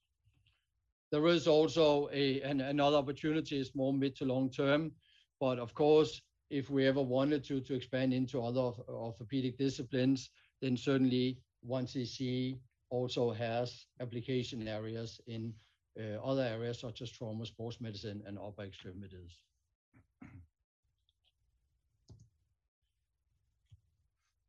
There 1.12 1.26
is 1.28 1.46
also 1.46 2.08
another 2.08 2.96
opportunity. 2.96 3.58
Is 3.58 3.74
more 3.74 3.92
mid 3.92 4.16
to 4.16 4.24
long 4.24 4.50
term, 4.50 4.92
but 5.40 5.58
of 5.58 5.74
course, 5.74 6.20
if 6.50 6.70
we 6.70 6.86
ever 6.86 7.02
wanted 7.02 7.44
to, 7.44 7.60
to 7.60 7.74
expand 7.74 8.12
into 8.12 8.42
other 8.42 8.72
orthopedic 8.88 9.58
disciplines, 9.58 10.30
then 10.60 10.76
certainly 10.76 11.38
1cc 11.68 12.58
also 12.90 13.32
has 13.32 13.86
application 14.00 14.66
areas 14.68 15.20
in 15.26 15.52
uh, 15.98 16.22
other 16.24 16.42
areas 16.42 16.78
such 16.78 17.02
as 17.02 17.10
trauma, 17.10 17.46
sports 17.46 17.80
medicine, 17.80 18.22
and 18.26 18.38
upper 18.38 18.62
extremities. 18.62 19.38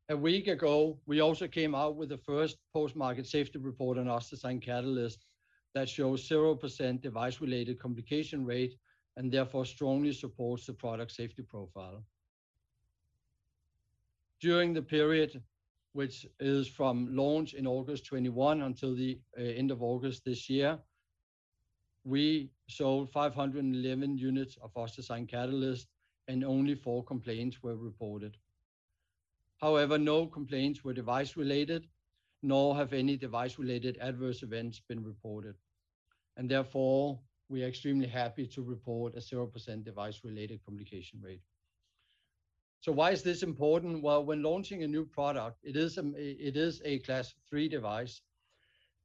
a 0.09 0.15
week 0.15 0.47
ago, 0.47 0.97
we 1.05 1.19
also 1.19 1.47
came 1.47 1.75
out 1.75 1.95
with 1.95 2.09
the 2.09 2.17
first 2.17 2.57
post-market 2.73 3.27
safety 3.27 3.59
report 3.59 3.97
on 3.97 4.05
OssDsign 4.05 4.61
Catalyst 4.61 5.25
that 5.77 5.87
shows 5.87 6.27
0% 6.27 7.01
device-related 7.01 7.79
complication 7.79 8.43
rate 8.43 8.73
and 9.15 9.31
therefore 9.31 9.63
strongly 9.63 10.11
supports 10.11 10.65
the 10.65 10.73
product 10.73 11.11
safety 11.11 11.43
profile. 11.43 12.03
During 14.41 14.73
the 14.73 14.81
period, 14.81 15.43
which 15.93 16.25
is 16.39 16.67
from 16.67 17.15
launch 17.15 17.53
in 17.53 17.67
August 17.67 18.05
21 18.05 18.63
until 18.63 18.95
the 18.95 19.19
uh, 19.37 19.41
end 19.43 19.69
of 19.69 19.83
August 19.83 20.25
this 20.25 20.49
year, 20.49 20.79
we 22.03 22.49
sold 22.67 23.11
511 23.11 24.17
units 24.17 24.57
of 24.63 24.73
OssDsign 24.73 25.27
Catalyst 25.27 25.87
and 26.27 26.43
only 26.43 26.73
four 26.73 27.03
complaints 27.03 27.61
were 27.61 27.75
reported. 27.75 28.35
However, 29.57 29.99
no 29.99 30.25
complaints 30.25 30.83
were 30.83 30.93
device-related, 30.93 31.87
nor 32.41 32.75
have 32.75 32.93
any 32.93 33.15
device-related 33.15 33.99
adverse 34.01 34.41
events 34.41 34.81
been 34.87 35.03
reported. 35.03 35.55
And 36.37 36.49
therefore, 36.49 37.19
we 37.49 37.63
are 37.63 37.67
extremely 37.67 38.07
happy 38.07 38.47
to 38.47 38.61
report 38.61 39.15
a 39.15 39.19
0% 39.19 39.83
device-related 39.83 40.63
complication 40.65 41.19
rate. 41.21 41.41
So 42.79 42.91
why 42.91 43.11
is 43.11 43.23
this 43.23 43.43
important? 43.43 44.03
Well, 44.03 44.23
when 44.23 44.43
launching 44.43 44.83
a 44.83 44.87
new 44.87 45.05
product, 45.05 45.57
it 45.63 45.75
is 45.75 45.97
a, 45.97 46.05
it 46.15 46.55
is 46.55 46.81
a 46.85 46.99
class 46.99 47.33
three 47.49 47.67
device. 47.67 48.21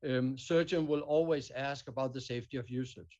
Um, 0.08 0.36
surgeon 0.36 0.86
will 0.86 1.00
always 1.00 1.50
ask 1.50 1.88
about 1.88 2.12
the 2.12 2.20
safety 2.20 2.58
of 2.58 2.68
usage. 2.68 3.18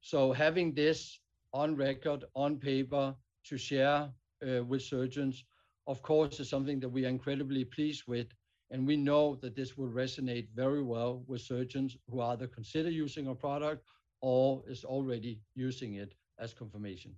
So 0.00 0.32
having 0.32 0.74
this 0.74 1.20
on 1.52 1.76
record, 1.76 2.24
on 2.34 2.56
paper, 2.56 3.14
to 3.44 3.56
share 3.56 4.10
uh, 4.46 4.64
with 4.64 4.82
surgeons, 4.82 5.44
of 5.86 6.02
course, 6.02 6.40
is 6.40 6.48
something 6.48 6.80
that 6.80 6.88
we 6.88 7.04
are 7.04 7.08
incredibly 7.08 7.64
pleased 7.64 8.04
with. 8.06 8.26
And 8.70 8.86
we 8.86 8.96
know 8.96 9.34
that 9.36 9.56
this 9.56 9.76
will 9.76 9.88
resonate 9.88 10.48
very 10.54 10.82
well 10.82 11.24
with 11.26 11.40
surgeons 11.40 11.96
who 12.08 12.20
either 12.20 12.46
consider 12.46 12.90
using 12.90 13.26
our 13.26 13.34
product 13.34 13.84
or 14.20 14.62
is 14.68 14.84
already 14.84 15.40
using 15.54 15.94
it 15.94 16.14
as 16.38 16.54
confirmation. 16.54 17.14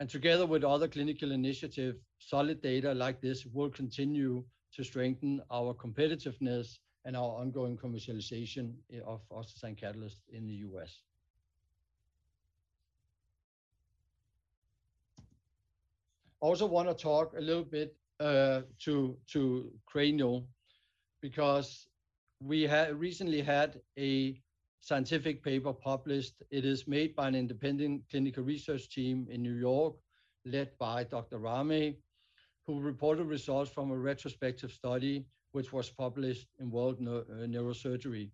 And 0.00 0.10
together 0.10 0.44
with 0.44 0.64
other 0.64 0.88
clinical 0.88 1.32
initiatives, 1.32 1.98
solid 2.18 2.60
data 2.60 2.92
like 2.92 3.20
this 3.20 3.46
will 3.46 3.70
continue 3.70 4.44
to 4.74 4.84
strengthen 4.84 5.40
our 5.50 5.72
competitiveness 5.72 6.78
and 7.04 7.16
our 7.16 7.40
ongoing 7.40 7.78
commercialization 7.78 8.72
of 9.06 9.20
OssDsign 9.30 9.78
Catalyst 9.78 10.20
in 10.28 10.46
the 10.46 10.54
US. 10.68 11.02
I 16.42 16.44
also 16.46 16.66
want 16.66 16.88
to 16.88 16.94
talk 16.94 17.32
a 17.36 17.40
little 17.40 17.64
bit 17.64 17.96
uh, 18.20 18.62
to 18.80 19.16
to 19.32 19.70
cranial 19.86 20.46
because 21.20 21.88
we 22.40 22.62
had 22.62 22.98
recently 22.98 23.40
had 23.42 23.80
a 23.98 24.40
scientific 24.80 25.42
paper 25.42 25.72
published. 25.72 26.34
It 26.50 26.64
is 26.64 26.86
made 26.86 27.16
by 27.16 27.28
an 27.28 27.34
independent 27.34 28.02
clinical 28.10 28.44
research 28.44 28.88
team 28.88 29.26
in 29.30 29.42
New 29.42 29.54
York, 29.54 29.94
led 30.44 30.70
by 30.78 31.04
Dr. 31.04 31.38
Rame, 31.38 31.96
who 32.66 32.80
reported 32.80 33.24
results 33.24 33.70
from 33.70 33.90
a 33.90 33.96
retrospective 33.96 34.72
study 34.72 35.26
which 35.52 35.72
was 35.72 35.88
published 35.90 36.46
in 36.60 36.70
World 36.70 36.98
uh, 37.00 37.22
Neurosurgery. 37.46 38.30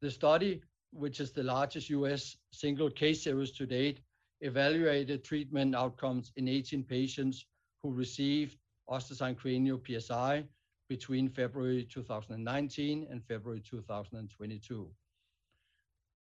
The 0.00 0.10
study, 0.10 0.62
which 0.92 1.20
is 1.20 1.32
the 1.32 1.42
largest 1.42 1.90
US 1.90 2.36
single 2.50 2.90
case 2.90 3.22
series 3.22 3.52
to 3.52 3.66
date, 3.66 4.00
evaluated 4.40 5.24
treatment 5.24 5.74
outcomes 5.74 6.32
in 6.36 6.48
18 6.48 6.84
patients 6.84 7.46
who 7.84 7.92
received 7.92 8.56
OssDsign 8.88 9.36
Cranial 9.36 9.78
PSI 9.86 10.42
between 10.88 11.28
February 11.28 11.84
2019 11.84 13.06
and 13.10 13.22
February 13.22 13.60
2022. 13.60 14.90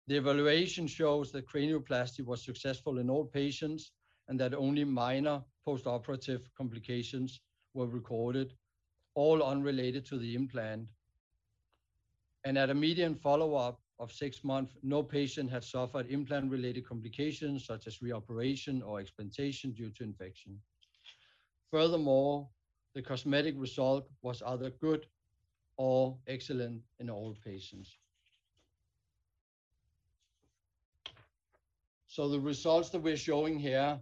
The 0.07 0.15
evaluation 0.15 0.87
shows 0.87 1.33
that 1.33 1.49
cranioplasty 1.49 2.25
was 2.25 2.45
successful 2.45 2.97
in 2.99 3.09
all 3.09 3.25
patients 3.25 3.91
and 4.29 4.39
that 4.39 4.53
only 4.53 4.85
minor 4.85 5.43
postoperative 5.67 6.43
complications 6.57 7.41
were 7.73 7.87
recorded, 7.87 8.53
all 9.13 9.43
unrelated 9.43 10.05
to 10.05 10.17
the 10.17 10.35
implant. 10.35 10.87
And 12.45 12.57
at 12.57 12.69
a 12.69 12.73
median 12.73 13.15
follow-up 13.15 13.81
of 13.99 14.13
six 14.13 14.45
months, 14.45 14.77
no 14.81 15.03
patient 15.03 15.51
had 15.51 15.65
suffered 15.65 16.09
implant-related 16.09 16.87
complications 16.87 17.65
such 17.65 17.85
as 17.85 17.97
reoperation 17.97 18.81
or 18.81 19.01
explantation 19.01 19.73
due 19.73 19.89
to 19.91 20.03
infection. 20.03 20.57
Furthermore, 21.71 22.47
the 22.95 23.01
cosmetic 23.01 23.55
result 23.57 24.07
was 24.21 24.41
either 24.41 24.71
good 24.71 25.05
or 25.77 26.17
excellent 26.27 26.81
in 26.99 27.09
all 27.09 27.35
patients. 27.45 27.97
So 32.07 32.27
the 32.27 32.39
results 32.39 32.89
that 32.89 33.01
we're 33.01 33.15
showing 33.15 33.59
here, 33.59 33.99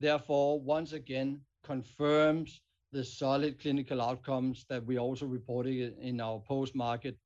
therefore, 0.00 0.60
once 0.60 0.92
again 0.92 1.40
confirms 1.64 2.60
the 2.92 3.04
solid 3.04 3.60
clinical 3.60 4.00
outcomes 4.00 4.64
that 4.68 4.86
we 4.86 4.98
also 4.98 5.26
reported 5.26 5.98
in 5.98 6.20
our 6.20 6.38
post-market 6.38 7.18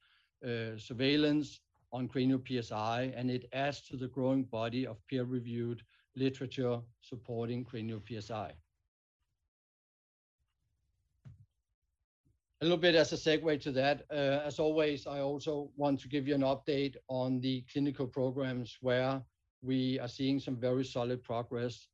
uh, 0.44 0.76
surveillance 0.76 1.60
on 1.92 2.08
Cranial 2.08 2.42
PSI, 2.48 3.12
and 3.14 3.30
it 3.30 3.44
adds 3.52 3.82
to 3.82 3.96
the 3.96 4.08
growing 4.08 4.44
body 4.44 4.86
of 4.86 4.96
peer-reviewed 5.06 5.82
literature 6.16 6.80
supporting 7.02 7.64
Cranial 7.64 8.02
PSI. 8.08 8.52
A 12.62 12.64
little 12.64 12.78
bit 12.78 12.94
as 12.94 13.12
a 13.12 13.16
segue 13.16 13.60
to 13.62 13.72
that, 13.72 14.04
uh, 14.08 14.46
as 14.46 14.60
always, 14.60 15.08
I 15.08 15.18
also 15.18 15.72
want 15.76 15.98
to 15.98 16.06
give 16.06 16.28
you 16.28 16.36
an 16.36 16.42
update 16.42 16.94
on 17.08 17.40
the 17.40 17.62
clinical 17.62 18.06
programs 18.06 18.78
where 18.80 19.20
we 19.62 19.98
are 19.98 20.06
seeing 20.06 20.38
some 20.38 20.54
very 20.54 20.84
solid 20.84 21.24
progress. 21.24 21.88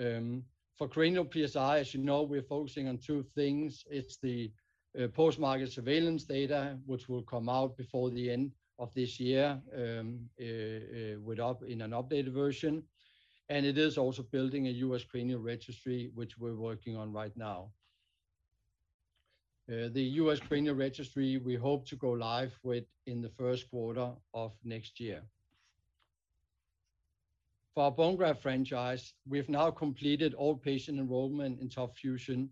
Um, 0.00 0.44
for 0.78 0.86
Cranial 0.86 1.28
PSI, 1.28 1.80
as 1.80 1.92
you 1.92 1.98
know, 2.04 2.22
we're 2.22 2.40
focusing 2.40 2.86
on 2.86 2.98
two 2.98 3.24
things. 3.34 3.84
It's 3.90 4.16
the 4.18 4.52
uh, 4.96 5.08
post-market 5.08 5.72
surveillance 5.72 6.22
data, 6.22 6.78
which 6.86 7.08
will 7.08 7.22
come 7.22 7.48
out 7.48 7.76
before 7.76 8.10
the 8.10 8.30
end 8.30 8.52
of 8.78 8.94
this 8.94 9.18
year 9.18 9.60
um, 9.76 10.20
uh, 10.40 11.64
in 11.66 11.82
an 11.82 11.90
updated 11.90 12.32
version. 12.32 12.84
And 13.48 13.66
it 13.66 13.76
is 13.76 13.98
also 13.98 14.22
building 14.22 14.68
a 14.68 14.82
U.S. 14.86 15.02
cranial 15.02 15.40
registry, 15.40 16.12
which 16.14 16.38
we're 16.38 16.54
working 16.54 16.96
on 16.96 17.12
right 17.12 17.36
now. 17.36 17.72
Uh, 19.70 19.88
the 19.92 20.02
U.S. 20.02 20.40
cranial 20.40 20.74
registry, 20.74 21.36
we 21.36 21.54
hope 21.54 21.86
to 21.86 21.94
go 21.94 22.10
live 22.10 22.58
with 22.64 22.84
in 23.06 23.22
the 23.22 23.28
first 23.28 23.70
quarter 23.70 24.10
of 24.34 24.52
next 24.64 24.98
year. 24.98 25.22
For 27.74 27.84
our 27.84 27.92
bone 27.92 28.16
graft 28.16 28.42
franchise, 28.42 29.14
we've 29.28 29.48
now 29.48 29.70
completed 29.70 30.34
all 30.34 30.56
patient 30.56 30.98
enrollment 30.98 31.60
in 31.60 31.68
TOP 31.68 31.96
FUSION. 31.96 32.50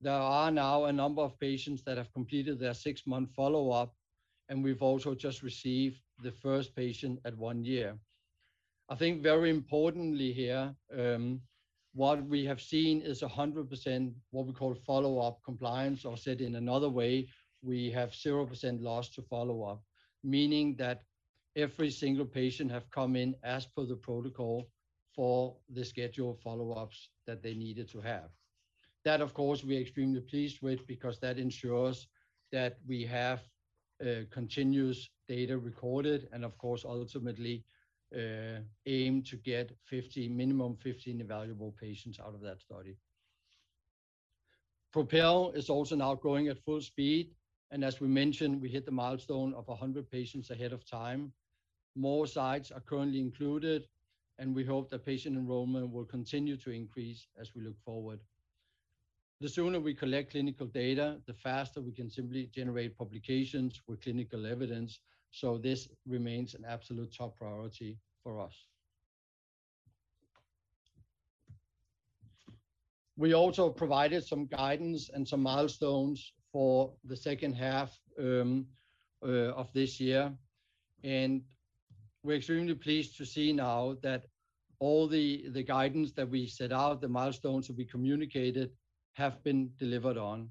There 0.00 0.14
are 0.14 0.50
now 0.50 0.86
a 0.86 0.92
number 0.92 1.20
of 1.20 1.38
patients 1.38 1.82
that 1.82 1.98
have 1.98 2.10
completed 2.14 2.58
their 2.58 2.72
six-month 2.72 3.34
follow-up, 3.34 3.94
and 4.48 4.64
we've 4.64 4.82
also 4.82 5.14
just 5.14 5.42
received 5.42 6.00
the 6.22 6.32
first 6.32 6.74
patient 6.74 7.20
at 7.26 7.36
one 7.36 7.62
year. 7.64 7.98
I 8.88 8.94
think 8.94 9.22
very 9.22 9.50
importantly 9.50 10.32
here, 10.32 10.74
um, 10.98 11.42
what 11.94 12.24
we 12.26 12.44
have 12.44 12.60
seen 12.60 13.00
is 13.02 13.22
100% 13.22 14.12
what 14.30 14.46
we 14.46 14.52
call 14.52 14.74
follow-up 14.74 15.40
compliance, 15.44 16.04
or 16.04 16.16
said 16.16 16.40
in 16.40 16.56
another 16.56 16.88
way, 16.88 17.28
we 17.62 17.90
have 17.90 18.10
0% 18.10 18.82
loss 18.82 19.08
to 19.10 19.22
follow-up, 19.22 19.82
meaning 20.22 20.76
that 20.76 21.02
every 21.56 21.90
single 21.90 22.24
patient 22.24 22.70
have 22.70 22.90
come 22.90 23.16
in 23.16 23.34
as 23.42 23.66
per 23.66 23.84
the 23.84 23.96
protocol 23.96 24.68
for 25.14 25.56
the 25.70 25.84
scheduled 25.84 26.40
follow-ups 26.40 27.08
that 27.26 27.42
they 27.42 27.54
needed 27.54 27.90
to 27.90 28.00
have. 28.00 28.30
That, 29.04 29.20
of 29.20 29.34
course, 29.34 29.64
we're 29.64 29.80
extremely 29.80 30.20
pleased 30.20 30.62
with 30.62 30.86
because 30.86 31.18
that 31.20 31.38
ensures 31.38 32.06
that 32.52 32.78
we 32.86 33.04
have 33.06 33.40
uh, 34.00 34.22
continuous 34.30 35.08
data 35.26 35.58
recorded 35.58 36.28
and 36.32 36.44
of 36.44 36.56
course, 36.58 36.84
ultimately, 36.84 37.64
Uh, 38.14 38.60
aim 38.86 39.22
to 39.22 39.36
get 39.36 39.70
50, 39.84 40.30
minimum 40.30 40.76
15 40.76 41.20
evaluable 41.20 41.76
patients 41.76 42.18
out 42.18 42.34
of 42.34 42.40
that 42.40 42.58
study. 42.58 42.96
PROPEL 44.94 45.52
is 45.54 45.68
also 45.68 45.94
now 45.94 46.14
growing 46.14 46.48
at 46.48 46.64
full 46.64 46.80
speed, 46.80 47.34
and 47.70 47.84
as 47.84 48.00
we 48.00 48.08
mentioned, 48.08 48.62
we 48.62 48.70
hit 48.70 48.86
the 48.86 48.90
milestone 48.90 49.52
of 49.52 49.68
100 49.68 50.10
patients 50.10 50.48
ahead 50.50 50.72
of 50.72 50.88
time. 50.88 51.30
More 51.96 52.26
sites 52.26 52.70
are 52.70 52.80
currently 52.80 53.20
included, 53.20 53.86
and 54.38 54.54
we 54.54 54.64
hope 54.64 54.88
that 54.88 55.04
patient 55.04 55.36
enrollment 55.36 55.92
will 55.92 56.06
continue 56.06 56.56
to 56.56 56.70
increase 56.70 57.26
as 57.38 57.54
we 57.54 57.60
look 57.60 57.78
forward. 57.84 58.20
The 59.40 59.48
sooner 59.48 59.78
we 59.78 59.94
collect 59.94 60.32
clinical 60.32 60.66
data, 60.66 61.20
the 61.26 61.34
faster 61.34 61.82
we 61.82 61.92
can 61.92 62.10
simply 62.10 62.46
generate 62.54 62.96
publications 62.96 63.80
with 63.86 64.00
clinical 64.00 64.46
evidence, 64.46 65.00
so 65.30 65.58
this 65.58 65.88
remains 66.06 66.54
an 66.54 66.64
absolute 66.66 67.14
top 67.16 67.36
priority 67.36 67.98
for 68.22 68.40
us. 68.40 68.54
We 73.16 73.34
also 73.34 73.68
provided 73.68 74.24
some 74.24 74.46
guidance 74.46 75.10
and 75.12 75.26
some 75.26 75.42
milestones 75.42 76.32
for 76.52 76.92
the 77.04 77.16
second 77.16 77.54
half 77.54 77.98
um, 78.18 78.66
uh, 79.22 79.52
of 79.54 79.72
this 79.72 79.98
year, 79.98 80.32
and 81.02 81.42
we're 82.22 82.36
extremely 82.36 82.74
pleased 82.74 83.16
to 83.16 83.26
see 83.26 83.52
now 83.52 83.96
that 84.02 84.26
all 84.78 85.08
the 85.08 85.64
guidance 85.66 86.12
that 86.12 86.28
we 86.28 86.46
set 86.46 86.72
out, 86.72 87.00
the 87.00 87.08
milestones 87.08 87.66
that 87.66 87.76
we 87.76 87.84
communicated, 87.84 88.70
have 89.14 89.42
been 89.42 89.70
delivered 89.78 90.16
on. 90.16 90.48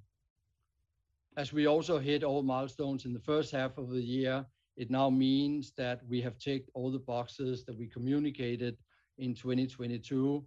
As 1.38 1.54
we 1.54 1.68
also 1.68 2.00
hit 2.00 2.24
all 2.24 2.44
milestones 2.44 3.06
in 3.06 3.14
the 3.14 3.20
first 3.20 3.52
half 3.52 3.78
of 3.78 3.90
the 3.90 4.02
year, 4.02 4.46
it 4.78 4.92
now 4.92 5.10
means 5.10 5.74
that 5.76 6.02
we 6.08 6.22
have 6.22 6.38
ticked 6.38 6.70
all 6.76 6.92
the 6.92 7.00
boxes 7.00 7.66
that 7.66 7.78
we 7.78 7.88
communicated 7.88 8.78
in 9.18 9.34
2022. 9.34 10.46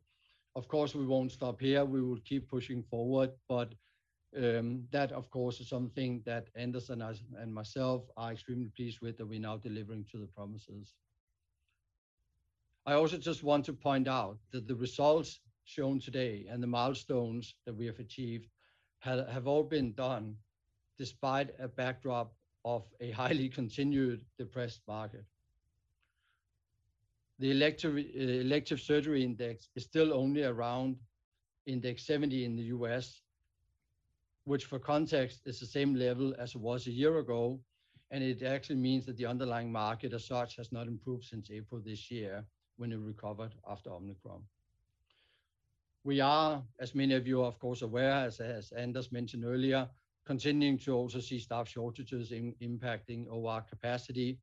Of 0.54 0.68
course, 0.68 0.94
we 0.94 1.04
won't 1.04 1.32
stop 1.32 1.60
here. 1.60 1.84
We 1.84 2.00
will 2.00 2.20
keep 2.24 2.48
pushing 2.48 2.82
forward, 2.84 3.30
but 3.48 3.74
um, 4.36 4.84
that, 4.92 5.10
of 5.10 5.28
course, 5.30 5.60
is 5.60 5.68
something 5.68 6.22
that 6.24 6.48
Anders 6.54 6.90
and 6.90 7.52
myself 7.52 8.04
are 8.16 8.32
extremely 8.32 8.70
pleased 8.76 9.00
with, 9.00 9.18
that 9.18 9.26
we're 9.26 9.40
now 9.40 9.56
delivering 9.56 10.04
to 10.12 10.18
the 10.18 10.28
promises. 10.28 10.94
I 12.86 12.94
also 12.94 13.18
just 13.18 13.42
want 13.42 13.64
to 13.66 13.72
point 13.72 14.06
out 14.06 14.38
that 14.52 14.68
the 14.68 14.76
results 14.76 15.40
shown 15.64 15.98
today 16.00 16.46
and 16.48 16.62
the 16.62 16.68
milestones 16.68 17.54
that 17.66 17.74
we 17.74 17.86
have 17.86 17.98
achieved 17.98 18.48
have 19.00 19.46
all 19.46 19.64
been 19.64 19.92
done 19.92 20.36
despite 20.98 21.50
a 21.58 21.66
backdrop 21.66 22.32
of 22.64 22.84
a 23.00 23.10
highly 23.10 23.48
continued 23.60 24.24
depressed 24.38 24.80
market. 24.86 25.24
The 27.38 27.50
uh, 27.50 28.20
elective 28.20 28.80
surgery 28.80 29.24
index 29.24 29.68
is 29.74 29.84
still 29.84 30.12
only 30.12 30.42
around 30.44 30.96
index 31.66 32.04
70 32.06 32.44
in 32.44 32.56
the 32.56 32.64
U.S., 32.64 33.22
which 34.44 34.66
for 34.66 34.78
context, 34.78 35.40
is 35.46 35.60
the 35.60 35.66
same 35.66 35.94
level 35.94 36.34
as 36.38 36.54
it 36.54 36.60
was 36.60 36.86
a 36.86 36.90
year 36.90 37.18
ago, 37.18 37.60
and 38.10 38.22
it 38.22 38.42
actually 38.42 38.76
means 38.76 39.06
that 39.06 39.16
the 39.16 39.26
underlying 39.26 39.70
market 39.70 40.12
as 40.12 40.24
such 40.26 40.56
has 40.56 40.72
not 40.72 40.86
improved 40.86 41.24
since 41.24 41.50
April 41.50 41.80
this 41.80 42.10
year 42.10 42.44
when 42.76 42.92
it 42.92 42.98
recovered 42.98 43.54
after 43.68 43.90
Omicron. 43.90 44.42
We 46.02 46.20
are, 46.20 46.62
as 46.78 46.94
many 46.94 47.14
of 47.14 47.26
you 47.26 47.42
are 47.42 47.46
of 47.46 47.58
course 47.58 47.82
aware, 47.82 48.26
as 48.26 48.72
Anders 48.76 49.12
mentioned 49.12 49.44
earlier, 49.44 49.88
continuing 50.26 50.78
to 50.78 50.92
also 50.92 51.20
see 51.20 51.38
staff 51.38 51.68
shortages 51.68 52.32
impacting 52.62 53.26
OR 53.30 53.62
capacity. 53.62 54.38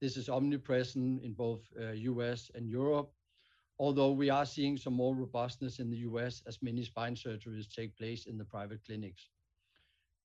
This 0.00 0.16
is 0.16 0.28
omnipresent 0.28 1.22
in 1.22 1.32
both 1.32 1.62
uh, 1.80 1.92
U.S. 1.92 2.50
and 2.54 2.68
Europe, 2.68 3.12
although 3.78 4.12
we 4.12 4.30
are 4.30 4.46
seeing 4.46 4.76
some 4.76 4.94
more 4.94 5.14
robustness 5.14 5.78
in 5.78 5.90
the 5.90 5.98
U.S. 5.98 6.42
as 6.46 6.58
many 6.62 6.84
spine 6.84 7.14
surgeries 7.14 7.68
take 7.68 7.96
place 7.96 8.26
in 8.26 8.36
the 8.36 8.44
private 8.44 8.80
clinics. 8.84 9.28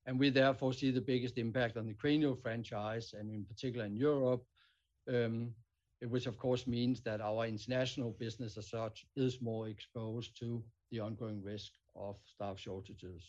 And 0.06 0.20
we 0.20 0.30
therefore 0.30 0.74
see 0.74 0.92
the 0.92 1.02
biggest 1.02 1.38
impact 1.38 1.78
on 1.78 1.86
the 1.86 1.94
cranial 1.94 2.36
franchise, 2.36 3.14
and 3.18 3.30
in 3.30 3.46
particular 3.46 3.86
in 3.86 3.96
Europe, 3.96 4.44
um, 5.08 5.54
which 6.08 6.26
of 6.26 6.38
course 6.38 6.66
means 6.66 7.02
that 7.02 7.22
our 7.22 7.46
international 7.46 8.12
business 8.12 8.58
as 8.58 8.70
such 8.70 9.06
is 9.16 9.42
more 9.42 9.68
exposed 9.68 10.38
to 10.40 10.64
the 10.92 11.00
ongoing 11.00 11.44
risk 11.44 11.72
of 11.96 12.16
staff 12.26 12.58
shortages. 12.58 13.24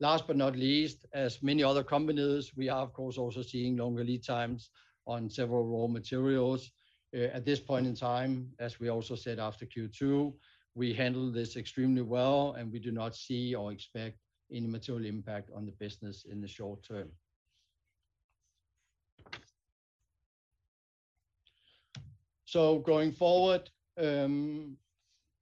Last 0.00 0.26
but 0.26 0.36
not 0.36 0.54
least, 0.54 1.06
as 1.12 1.42
many 1.42 1.62
other 1.64 1.82
companies, 1.82 2.52
we 2.56 2.68
are 2.68 2.82
of 2.82 2.92
course 2.92 3.18
also 3.18 3.42
seeing 3.42 3.76
longer 3.76 4.04
lead 4.04 4.22
times 4.22 4.70
on 5.06 5.28
several 5.28 5.64
raw 5.64 5.88
materials. 5.88 6.70
Uh, 7.16 7.22
at 7.34 7.44
this 7.44 7.58
point 7.58 7.86
in 7.86 7.94
time, 7.94 8.50
as 8.60 8.78
we 8.78 8.88
also 8.90 9.16
said 9.16 9.38
after 9.38 9.66
Q2, 9.66 10.32
we 10.74 10.94
handle 10.94 11.32
this 11.32 11.56
extremely 11.56 12.02
well, 12.02 12.52
and 12.52 12.70
we 12.70 12.78
do 12.78 12.92
not 12.92 13.16
see 13.16 13.54
or 13.54 13.72
expect 13.72 14.18
any 14.52 14.66
material 14.66 15.06
impact 15.06 15.50
on 15.54 15.66
the 15.66 15.72
business 15.72 16.24
in 16.30 16.40
the 16.40 16.48
short 16.48 16.82
term. 16.86 17.08
So 22.44 22.78
going 22.78 23.12
forward, 23.12 23.68
um, 23.98 24.76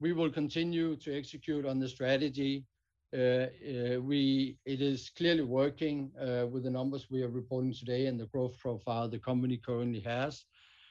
we 0.00 0.12
will 0.12 0.30
continue 0.30 0.96
to 0.96 1.16
execute 1.16 1.66
on 1.66 1.78
the 1.78 1.88
strategy. 1.88 2.64
It 3.12 4.80
is 4.80 5.10
clearly 5.10 5.42
working 5.42 6.12
uh, 6.20 6.46
with 6.46 6.64
the 6.64 6.70
numbers 6.70 7.10
we 7.10 7.22
are 7.22 7.28
reporting 7.28 7.72
today 7.72 8.06
and 8.06 8.18
the 8.18 8.26
growth 8.26 8.58
profile 8.58 9.08
the 9.08 9.18
company 9.18 9.56
currently 9.56 10.00
has. 10.00 10.44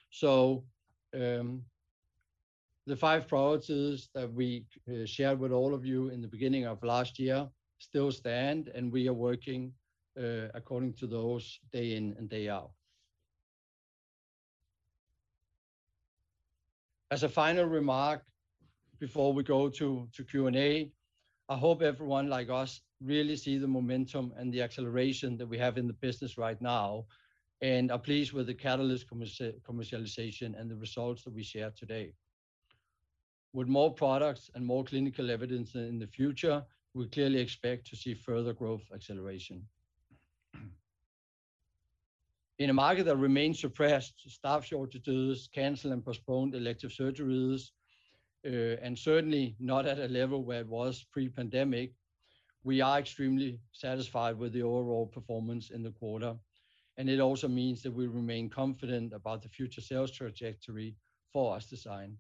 So 0.10 0.64
um 1.14 1.64
the 2.88 2.96
five 2.96 3.28
priorities 3.28 4.10
that 4.14 4.32
we 4.32 4.66
uh, 4.88 5.06
shared 5.06 5.40
with 5.40 5.52
all 5.52 5.74
of 5.74 5.86
you 5.86 6.10
in 6.10 6.22
the 6.22 6.28
beginning 6.28 6.66
of 6.66 6.84
last 6.84 7.18
year 7.18 7.50
still 7.80 8.12
stand, 8.12 8.70
and 8.76 8.92
we 8.92 9.08
are 9.08 9.14
working 9.14 9.74
uh, 10.20 10.48
according 10.54 10.94
to 10.94 11.08
those 11.08 11.60
day 11.74 11.96
in 11.96 12.16
and 12.18 12.30
day 12.30 12.48
out. 12.48 12.72
As 17.12 17.24
a 17.24 17.30
final 17.30 17.66
remark 17.66 18.24
before 19.00 19.34
we 19.34 19.44
go 19.44 19.70
to 19.70 20.08
to 20.14 20.24
Q&A, 20.24 20.92
I 21.48 21.58
hope 21.58 21.84
everyone 21.84 22.28
like 22.28 22.50
us 22.50 22.82
really 23.02 23.36
see 23.36 23.60
the 23.60 23.68
momentum 23.68 24.34
and 24.36 24.52
the 24.52 24.64
acceleration 24.64 25.38
that 25.38 25.46
we 25.46 25.60
have 25.60 25.78
in 25.78 25.86
the 25.86 25.94
business 25.94 26.40
right 26.40 26.60
now 26.60 27.06
and 27.62 27.92
are 27.92 28.00
pleased 28.00 28.34
with 28.34 28.48
the 28.48 28.54
Catalyst 28.54 29.08
commercialization 29.08 30.60
and 30.60 30.72
the 30.72 30.76
results 30.76 31.24
that 31.24 31.34
we 31.34 31.44
share 31.44 31.70
today. 31.70 32.14
With 33.54 33.68
more 33.68 33.94
products 33.94 34.50
and 34.56 34.66
more 34.66 34.84
clinical 34.84 35.30
evidence 35.30 35.76
in 35.76 36.00
the 36.00 36.08
future, 36.08 36.64
we 36.96 37.08
clearly 37.08 37.40
expect 37.40 37.86
to 37.88 37.96
see 37.96 38.16
further 38.16 38.54
growth 38.54 38.84
acceleration. 38.94 39.68
In 42.58 42.70
a 42.70 42.74
market 42.74 43.06
that 43.06 43.18
remains 43.18 43.60
suppressed, 43.60 44.14
staff 44.28 44.66
shortages, 44.66 45.48
canceled 45.54 45.94
and 45.94 46.04
postponed 46.04 46.56
elective 46.56 46.92
surgeries, 46.92 47.70
Uh, 48.46 48.78
and 48.82 48.98
certainly 48.98 49.56
not 49.60 49.88
at 49.88 50.00
a 50.00 50.08
level 50.08 50.44
where 50.44 50.62
it 50.62 50.68
was 50.68 51.04
pre-pandemic, 51.12 51.94
we 52.64 52.80
are 52.80 53.00
extremely 53.00 53.60
satisfied 53.72 54.38
with 54.38 54.54
the 54.54 54.62
overall 54.62 55.08
performance 55.08 55.72
in 55.72 55.82
the 55.82 55.92
quarter, 55.92 56.36
and 56.98 57.10
it 57.10 57.20
also 57.20 57.48
means 57.48 57.82
that 57.82 57.92
we 57.92 58.08
remain 58.08 58.50
confident 58.50 59.14
about 59.14 59.42
the 59.42 59.50
future 59.50 59.82
sales 59.82 60.12
trajectory 60.12 60.96
for 61.32 61.56
OssDsign. 61.56 62.16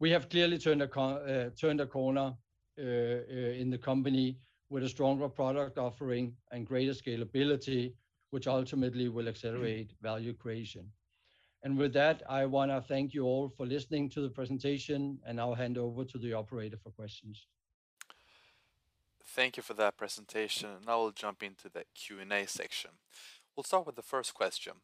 We 0.00 0.10
have 0.10 0.28
clearly 0.28 0.58
turned 0.58 0.82
a 0.82 0.90
uh, 0.90 1.86
corner 1.86 2.34
uh, 2.78 2.82
in 2.82 3.70
the 3.70 3.78
company 3.78 4.38
with 4.70 4.84
a 4.84 4.88
stronger 4.88 5.28
product 5.28 5.78
offering 5.78 6.34
and 6.50 6.66
greater 6.66 6.92
scalability, 6.92 7.94
which 8.30 8.46
ultimately 8.46 9.08
will 9.08 9.28
accelerate 9.28 9.92
value 10.02 10.32
creation. 10.32 10.90
And 11.64 11.78
with 11.78 11.94
that, 11.94 12.22
I 12.28 12.44
wanna 12.44 12.82
thank 12.82 13.14
you 13.14 13.24
all 13.24 13.48
for 13.48 13.64
listening 13.64 14.10
to 14.10 14.20
the 14.20 14.28
presentation, 14.28 15.18
and 15.26 15.40
I'll 15.40 15.54
hand 15.54 15.78
over 15.78 16.04
to 16.04 16.18
the 16.18 16.34
operator 16.34 16.76
for 16.76 16.90
questions. 16.90 17.46
Thank 19.24 19.56
you 19.56 19.62
for 19.62 19.72
that 19.74 19.96
presentation. 19.96 20.68
Now 20.86 21.00
we'll 21.00 21.12
jump 21.12 21.42
into 21.42 21.70
the 21.70 21.84
Q&A 21.94 22.46
section. 22.46 22.90
We'll 23.56 23.64
start 23.64 23.86
with 23.86 23.96
the 23.96 24.02
first 24.02 24.34
question. 24.34 24.74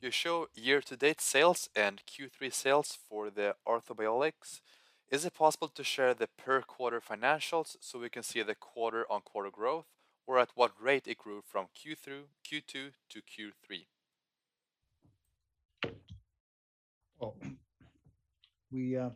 You 0.00 0.12
show 0.12 0.46
year-to-date 0.54 1.20
sales 1.20 1.68
and 1.74 2.00
Q3 2.06 2.52
sales 2.52 2.96
for 3.08 3.28
the 3.28 3.56
Orthobiologics. 3.66 4.60
Is 5.10 5.24
it 5.24 5.34
possible 5.34 5.68
to 5.68 5.82
share 5.82 6.14
the 6.14 6.28
per 6.28 6.62
quarter 6.62 7.00
financials 7.00 7.76
so 7.80 7.98
we 7.98 8.10
can 8.10 8.22
see 8.22 8.42
the 8.42 8.54
quarter-on-quarter 8.54 9.50
growth, 9.50 9.86
or 10.24 10.38
at 10.38 10.50
what 10.54 10.80
rate 10.80 11.08
it 11.08 11.18
grew 11.18 11.42
from 11.44 11.66
Q 11.74 11.96
through, 11.96 12.28
Q2 12.44 12.92
to 13.10 13.22
Q3? 13.22 13.86
Well, 17.18 17.36
we 18.70 18.96
uh, 18.96 19.10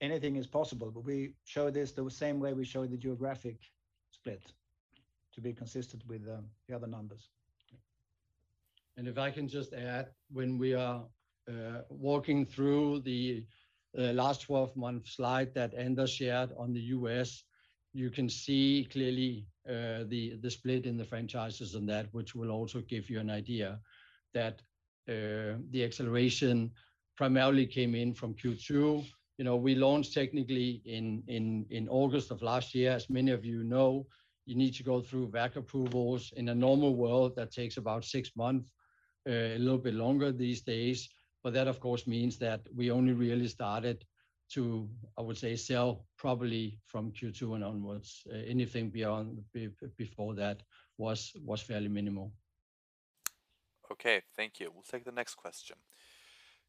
anything 0.00 0.36
is 0.36 0.46
possible, 0.46 0.90
but 0.90 1.04
we 1.04 1.34
show 1.44 1.70
this 1.70 1.92
the 1.92 2.10
same 2.10 2.40
way 2.40 2.52
we 2.52 2.64
show 2.64 2.86
the 2.86 2.96
geographic 2.96 3.58
split 4.10 4.42
to 5.34 5.40
be 5.40 5.52
consistent 5.52 6.02
with 6.06 6.22
um, 6.28 6.46
the 6.68 6.74
other 6.74 6.86
numbers. 6.86 7.28
And 8.96 9.06
if 9.06 9.18
I 9.18 9.30
can 9.30 9.48
just 9.48 9.72
add, 9.72 10.08
when 10.32 10.58
we 10.58 10.74
are 10.74 11.04
uh, 11.48 11.82
walking 11.88 12.44
through 12.44 13.00
the 13.00 13.44
uh, 13.98 14.12
last 14.12 14.46
12-month 14.46 15.08
slide 15.08 15.54
that 15.54 15.74
Anders 15.74 16.10
shared 16.10 16.50
on 16.56 16.72
the 16.72 16.80
U.S., 16.80 17.44
you 17.92 18.10
can 18.10 18.28
see 18.28 18.88
clearly 18.92 19.46
the 19.66 20.38
the 20.40 20.50
split 20.50 20.86
in 20.86 20.96
the 20.96 21.04
franchises 21.04 21.74
and 21.74 21.88
that, 21.88 22.06
which 22.12 22.34
will 22.34 22.50
also 22.50 22.80
give 22.82 23.10
you 23.10 23.18
an 23.18 23.30
idea 23.30 23.80
that 24.32 24.62
the 25.06 25.84
acceleration 25.84 26.70
primarily 27.20 27.66
came 27.66 27.94
in 27.94 28.14
from 28.14 28.32
Q2. 28.32 29.04
You 29.36 29.44
know, 29.44 29.54
we 29.54 29.74
launched 29.74 30.14
technically 30.14 30.80
in 30.86 31.86
August 31.90 32.30
of 32.30 32.40
last 32.40 32.74
year. 32.74 32.92
As 32.92 33.10
many 33.10 33.30
of 33.30 33.44
you 33.44 33.62
know, 33.62 34.06
you 34.46 34.56
need 34.56 34.74
to 34.76 34.82
go 34.82 35.02
through 35.02 35.28
VAC 35.28 35.56
approvals. 35.56 36.32
In 36.38 36.48
a 36.48 36.54
normal 36.54 36.94
world, 36.94 37.36
that 37.36 37.52
takes 37.52 37.76
about 37.76 38.06
six 38.06 38.30
months, 38.36 38.72
uh, 39.28 39.56
a 39.56 39.58
little 39.58 39.82
bit 39.88 39.92
longer 39.92 40.32
these 40.32 40.62
days. 40.62 41.10
But 41.44 41.52
that, 41.52 41.68
of 41.68 41.78
course, 41.78 42.06
means 42.06 42.38
that 42.38 42.62
we 42.74 42.90
only 42.90 43.12
really 43.12 43.48
started 43.48 44.02
to, 44.54 44.88
I 45.18 45.20
would 45.20 45.36
say, 45.36 45.56
sell 45.56 46.06
probably 46.16 46.78
from 46.86 47.12
Q2 47.12 47.54
and 47.56 47.64
onwards. 47.64 48.22
Uh, 48.32 48.38
anything 48.54 48.88
beyond 48.88 49.44
before 49.98 50.34
that 50.36 50.62
was 50.96 51.32
was 51.44 51.60
fairly 51.60 51.88
minimal. 51.88 52.32
Okay. 53.92 54.22
Thank 54.34 54.58
you. 54.58 54.70
We'll 54.72 54.90
take 54.90 55.04
the 55.04 55.18
next 55.20 55.34
question. 55.34 55.76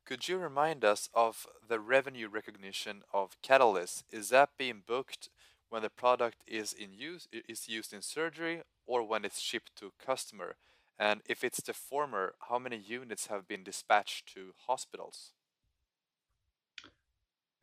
Could 0.05 0.27
you 0.27 0.37
remind 0.37 0.83
us 0.83 1.09
of 1.13 1.47
the 1.67 1.79
revenue 1.79 2.27
recognition 2.27 3.03
of 3.13 3.37
Catalyst? 3.41 4.03
Is 4.11 4.29
that 4.29 4.57
being 4.57 4.83
booked 4.85 5.29
when 5.69 5.83
the 5.83 5.89
product 5.89 6.43
is 6.47 6.73
in 6.73 6.93
use 6.93 7.27
is 7.31 7.69
used 7.69 7.93
in 7.93 8.01
surgery 8.01 8.63
or 8.85 9.03
when 9.07 9.23
it's 9.23 9.39
shipped 9.39 9.75
to 9.77 9.93
customer? 10.03 10.55
And 10.99 11.21
if 11.25 11.43
it's 11.43 11.61
the 11.61 11.73
former, 11.73 12.33
how 12.49 12.59
many 12.59 12.77
units 12.77 13.27
have 13.27 13.47
been 13.47 13.63
dispatched 13.63 14.33
to 14.33 14.53
hospitals? 14.67 15.33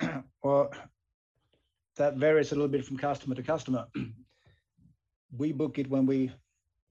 Well, 0.42 0.72
that 1.96 2.16
varies 2.16 2.52
a 2.52 2.54
little 2.54 2.68
bit 2.68 2.84
from 2.84 2.96
customer 2.96 3.34
to 3.34 3.42
customer. 3.42 3.86
We 5.36 5.52
book 5.52 5.78
it 5.78 5.90
when 5.90 6.06
we 6.06 6.32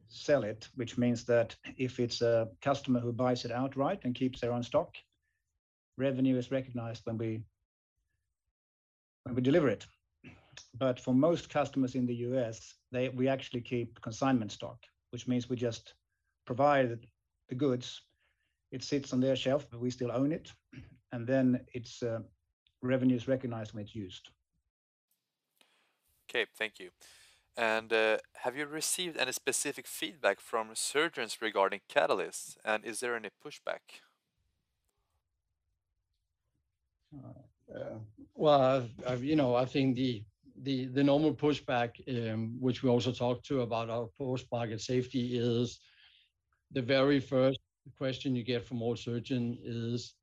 sell 0.09 0.43
it, 0.43 0.67
which 0.75 0.97
means 0.97 1.25
that 1.25 1.55
if 1.77 1.99
it's 1.99 2.21
a 2.21 2.49
customer 2.61 2.99
who 2.99 3.11
buys 3.11 3.45
it 3.45 3.51
outright 3.51 4.01
and 4.03 4.13
keeps 4.13 4.39
their 4.39 4.51
own 4.51 4.61
stock, 4.61 4.95
revenue 5.97 6.37
is 6.37 6.51
recognized 6.51 7.01
when 7.05 7.17
we 7.17 7.41
deliver 9.41 9.69
it. 9.69 9.85
But 10.77 10.99
for 10.99 11.13
most 11.13 11.49
customers 11.49 11.95
in 11.95 12.05
the 12.05 12.15
U.S., 12.15 12.75
they 12.91 13.09
we 13.09 13.27
actually 13.27 13.61
keep 13.61 14.01
consignment 14.01 14.51
stock, 14.51 14.77
which 15.11 15.27
means 15.27 15.49
we 15.49 15.55
just 15.55 15.93
provide 16.45 16.99
the 17.49 17.55
goods. 17.55 18.01
It 18.71 18.83
sits 18.83 19.13
on 19.13 19.19
their 19.19 19.35
shelf, 19.35 19.67
but 19.69 19.79
we 19.79 19.89
still 19.89 20.11
own 20.11 20.31
it, 20.31 20.51
and 21.11 21.25
then 21.25 21.61
its 21.73 22.03
uh, 22.03 22.19
revenue 22.81 23.15
is 23.15 23.27
recognized 23.27 23.73
when 23.73 23.83
it's 23.83 23.95
used. 23.95 24.29
Okay. 26.29 26.45
Thank 26.57 26.79
you. 26.79 26.89
And 27.55 27.91
uh, 27.91 28.17
have 28.43 28.55
you 28.55 28.67
received 28.67 29.17
any 29.17 29.31
specific 29.31 29.87
feedback 29.87 30.39
from 30.39 30.75
surgeons 30.75 31.41
regarding 31.41 31.81
Catalyst, 31.87 32.57
and 32.63 32.85
is 32.85 32.99
there 32.99 33.15
any 33.15 33.29
pushback? 33.43 34.01
Uh, 37.13 37.99
well, 38.35 38.87
you 39.19 39.35
know, 39.35 39.55
I 39.55 39.65
think 39.65 39.95
the 39.95 40.23
the 40.63 40.85
the 40.87 41.03
normal 41.03 41.33
pushback, 41.33 41.91
um, 42.07 42.57
which 42.59 42.83
we 42.83 42.89
also 42.89 43.11
talked 43.11 43.45
to 43.47 43.61
about 43.61 43.89
our 43.89 44.07
post-market 44.17 44.81
safety, 44.81 45.37
is 45.37 45.79
the 46.71 46.81
very 46.81 47.19
first 47.19 47.59
question 47.97 48.35
you 48.35 48.43
get 48.43 48.65
from 48.65 48.81
all 48.81 48.95
surgeons 48.95 49.57
is 49.63 50.15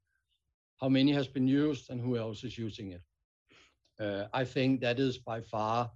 how 0.81 0.89
many 0.89 1.13
has 1.13 1.29
been 1.29 1.49
used 1.49 1.91
and 1.91 2.01
who 2.01 2.17
else 2.17 2.45
is 2.45 2.59
using 2.59 2.93
it. 2.93 3.03
Uh, 4.01 4.27
I 4.33 4.45
think 4.45 4.81
that 4.81 4.99
is 4.99 5.19
by 5.19 5.41
far 5.41 5.91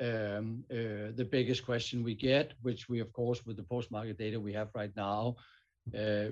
um, 0.00 0.64
uh, 0.70 1.12
the 1.14 1.28
biggest 1.30 1.64
question 1.64 2.02
we 2.02 2.14
get, 2.14 2.54
which 2.62 2.88
we 2.88 3.00
of 3.00 3.12
course, 3.12 3.44
with 3.46 3.56
the 3.56 3.62
post-market 3.62 4.18
data 4.18 4.40
we 4.40 4.52
have 4.54 4.70
right 4.74 4.94
now, 4.96 5.36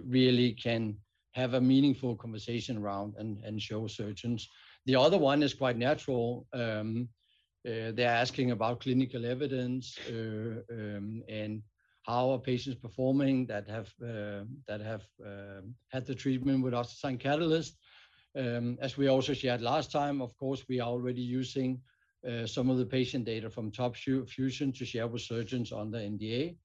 really 0.04 0.52
can 0.52 0.96
have 1.32 1.54
a 1.54 1.60
meaningful 1.60 2.16
conversation 2.16 2.78
around 2.78 3.14
and 3.18 3.38
and 3.44 3.60
show 3.60 3.86
surgeons. 3.86 4.48
The 4.86 4.96
other 4.96 5.18
one 5.18 5.42
is 5.42 5.54
quite 5.54 5.76
natural. 5.76 6.46
Um, 6.52 7.08
uh, 7.66 7.92
they're 7.92 8.08
asking 8.08 8.52
about 8.52 8.80
clinical 8.80 9.26
evidence 9.26 9.98
uh, 10.08 10.62
um, 10.72 11.22
and 11.28 11.62
how 12.06 12.30
are 12.30 12.38
patients 12.38 12.78
performing 12.80 13.46
that 13.46 13.68
have 13.68 13.92
uh, 14.02 14.44
that 14.66 14.80
have 14.80 15.04
um, 15.24 15.74
had 15.88 16.06
the 16.06 16.14
treatment 16.14 16.64
with 16.64 16.72
OssDsign 16.72 17.20
Catalyst. 17.20 17.76
As 18.34 18.96
we 18.96 19.08
also 19.08 19.34
shared 19.34 19.60
last 19.60 19.92
time, 19.92 20.22
of 20.22 20.34
course, 20.36 20.64
we 20.68 20.80
are 20.80 20.88
already 20.88 21.20
using 21.20 21.80
uh, 22.26 22.46
some 22.46 22.70
of 22.70 22.78
the 22.78 22.86
patient 22.86 23.24
data 23.24 23.50
from 23.50 23.70
TOP 23.70 23.96
FUSION 23.96 24.72
to 24.72 24.84
share 24.84 25.08
with 25.08 25.22
surgeons 25.22 25.72
on 25.72 25.90
the 25.90 25.98
NDA. 25.98 26.56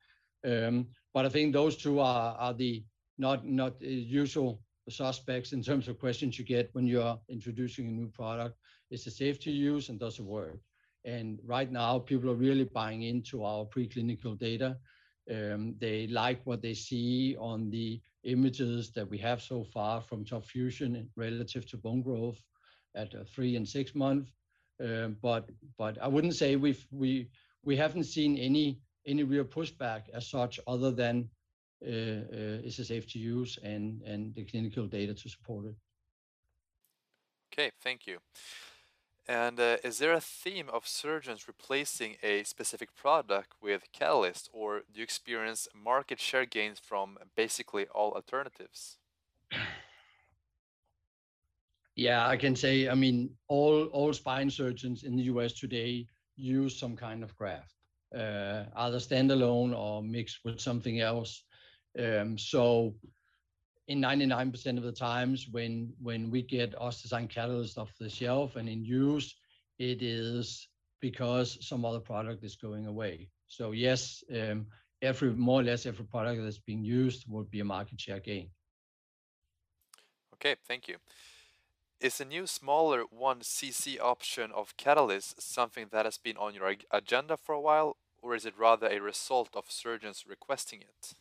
But 1.13 1.25
I 1.25 1.29
think 1.29 1.53
those 1.53 1.75
two 1.75 1.99
are, 1.99 2.35
are 2.37 2.53
the 2.53 2.83
not 3.17 3.45
not 3.45 3.81
usual 3.81 4.61
suspects 4.89 5.53
in 5.53 5.63
terms 5.63 5.87
of 5.87 5.99
questions 5.99 6.37
you 6.37 6.45
get 6.45 6.69
when 6.73 6.85
you 6.85 7.01
are 7.01 7.19
introducing 7.29 7.87
a 7.87 7.91
new 7.91 8.07
product. 8.07 8.55
Is 8.91 9.07
it 9.07 9.11
safe 9.11 9.39
to 9.41 9.51
use, 9.51 9.89
and 9.89 9.99
does 9.99 10.19
it 10.19 10.25
work? 10.25 10.59
And 11.05 11.39
right 11.43 11.71
now, 11.71 11.99
people 11.99 12.29
are 12.29 12.35
really 12.35 12.65
buying 12.65 13.03
into 13.03 13.43
our 13.43 13.65
preclinical 13.65 14.37
data. 14.37 14.77
They 15.27 16.07
like 16.07 16.41
what 16.45 16.61
they 16.61 16.73
see 16.73 17.35
on 17.37 17.69
the 17.69 18.01
images 18.23 18.91
that 18.91 19.09
we 19.09 19.17
have 19.19 19.41
so 19.41 19.63
far 19.63 20.01
from 20.01 20.25
TOP 20.25 20.45
FUSION 20.45 21.07
relative 21.15 21.65
to 21.67 21.77
bone 21.77 22.01
growth 22.01 22.41
at 22.95 23.13
three 23.29 23.55
and 23.55 23.67
six 23.67 23.95
months. 23.95 24.31
Um, 24.83 25.17
but 25.21 25.49
but 25.77 25.97
I 26.01 26.07
wouldn't 26.07 26.35
say 26.35 26.57
we've 26.57 26.85
we 26.91 27.29
we 27.63 27.77
haven't 27.77 28.03
seen 28.03 28.37
any 28.37 28.81
any 29.07 29.23
real 29.23 29.45
pushback 29.45 30.09
as 30.13 30.29
such 30.29 30.59
other 30.67 30.91
than 30.91 31.29
is 31.81 32.79
it 32.79 32.85
safe 32.85 33.07
to 33.13 33.19
use 33.19 33.57
and 33.63 34.01
the 34.35 34.43
clinical 34.45 34.87
data 34.87 35.13
to 35.13 35.29
support 35.29 35.65
it. 35.65 35.75
Okay. 37.53 37.71
Thank 37.81 38.07
you. 38.07 38.19
And 39.27 39.59
uh, 39.59 39.77
is 39.83 39.97
there 39.97 40.13
a 40.13 40.21
theme 40.21 40.69
of 40.71 40.87
surgeons 40.87 41.47
replacing 41.47 42.17
a 42.21 42.43
specific 42.43 42.95
product 42.95 43.53
with 43.59 43.91
Catalyst, 43.91 44.49
or 44.53 44.81
do 44.91 44.99
you 44.99 45.03
experience 45.03 45.67
market 45.73 46.19
share 46.19 46.45
gains 46.45 46.79
from 46.79 47.17
basically 47.35 47.87
all 47.87 48.11
alternatives? 48.11 48.97
Yeah, 51.95 52.27
I 52.27 52.35
can 52.35 52.55
say, 52.55 52.89
I 52.89 52.93
mean, 52.93 53.29
all 53.47 53.85
all 53.85 54.11
spine 54.13 54.49
surgeons 54.49 55.03
in 55.03 55.15
the 55.15 55.23
US 55.23 55.53
today 55.53 56.05
use 56.35 56.77
some 56.77 56.95
kind 56.95 57.23
of 57.23 57.33
graft, 57.37 57.73
uh, 58.13 58.65
either 58.75 58.99
standalone 58.99 59.73
or 59.73 60.03
mixed 60.03 60.39
with 60.43 60.59
something 60.59 60.99
else. 60.99 61.43
Um, 61.97 62.37
so 62.37 62.93
in 63.87 64.01
99% 64.01 64.77
of 64.77 64.83
the 64.83 64.91
times 64.91 65.47
when 65.51 65.93
when 66.01 66.31
we 66.31 66.41
get 66.41 66.75
OssDsign 66.75 67.29
Catalyst 67.29 67.77
off 67.77 67.91
the 67.99 68.09
shelf 68.09 68.55
and 68.55 68.67
in 68.67 68.83
use, 68.83 69.35
it 69.79 70.01
is 70.01 70.67
because 71.01 71.57
some 71.61 71.85
other 71.85 71.99
product 71.99 72.43
is 72.43 72.55
going 72.55 72.87
away. 72.87 73.29
So 73.47 73.71
yes, 73.71 74.23
um, 74.33 74.65
every 75.01 75.31
more 75.31 75.61
or 75.61 75.63
less 75.63 75.85
every 75.85 76.05
product 76.05 76.41
that's 76.43 76.57
being 76.57 76.83
used 76.83 77.25
will 77.29 77.43
be 77.43 77.59
a 77.59 77.65
market 77.65 77.99
share 78.01 78.19
gain. 78.19 78.49
Okay, 80.33 80.55
thank 80.67 80.87
you. 80.87 80.97
Is 81.99 82.17
the 82.17 82.25
new 82.25 82.45
smaller 82.45 83.03
1cc 83.05 83.99
option 84.01 84.51
of 84.51 84.75
Catalyst 84.77 85.41
something 85.41 85.87
that 85.91 86.05
has 86.05 86.17
been 86.17 86.37
on 86.37 86.53
your 86.53 86.75
agenda 86.91 87.37
for 87.37 87.55
a 87.55 87.61
while, 87.61 87.97
or 88.21 88.35
is 88.35 88.45
it 88.45 88.53
rather 88.57 88.87
a 88.87 88.99
result 88.99 89.49
of 89.53 89.71
surgeons 89.71 90.25
requesting 90.27 90.81
it? 90.81 91.15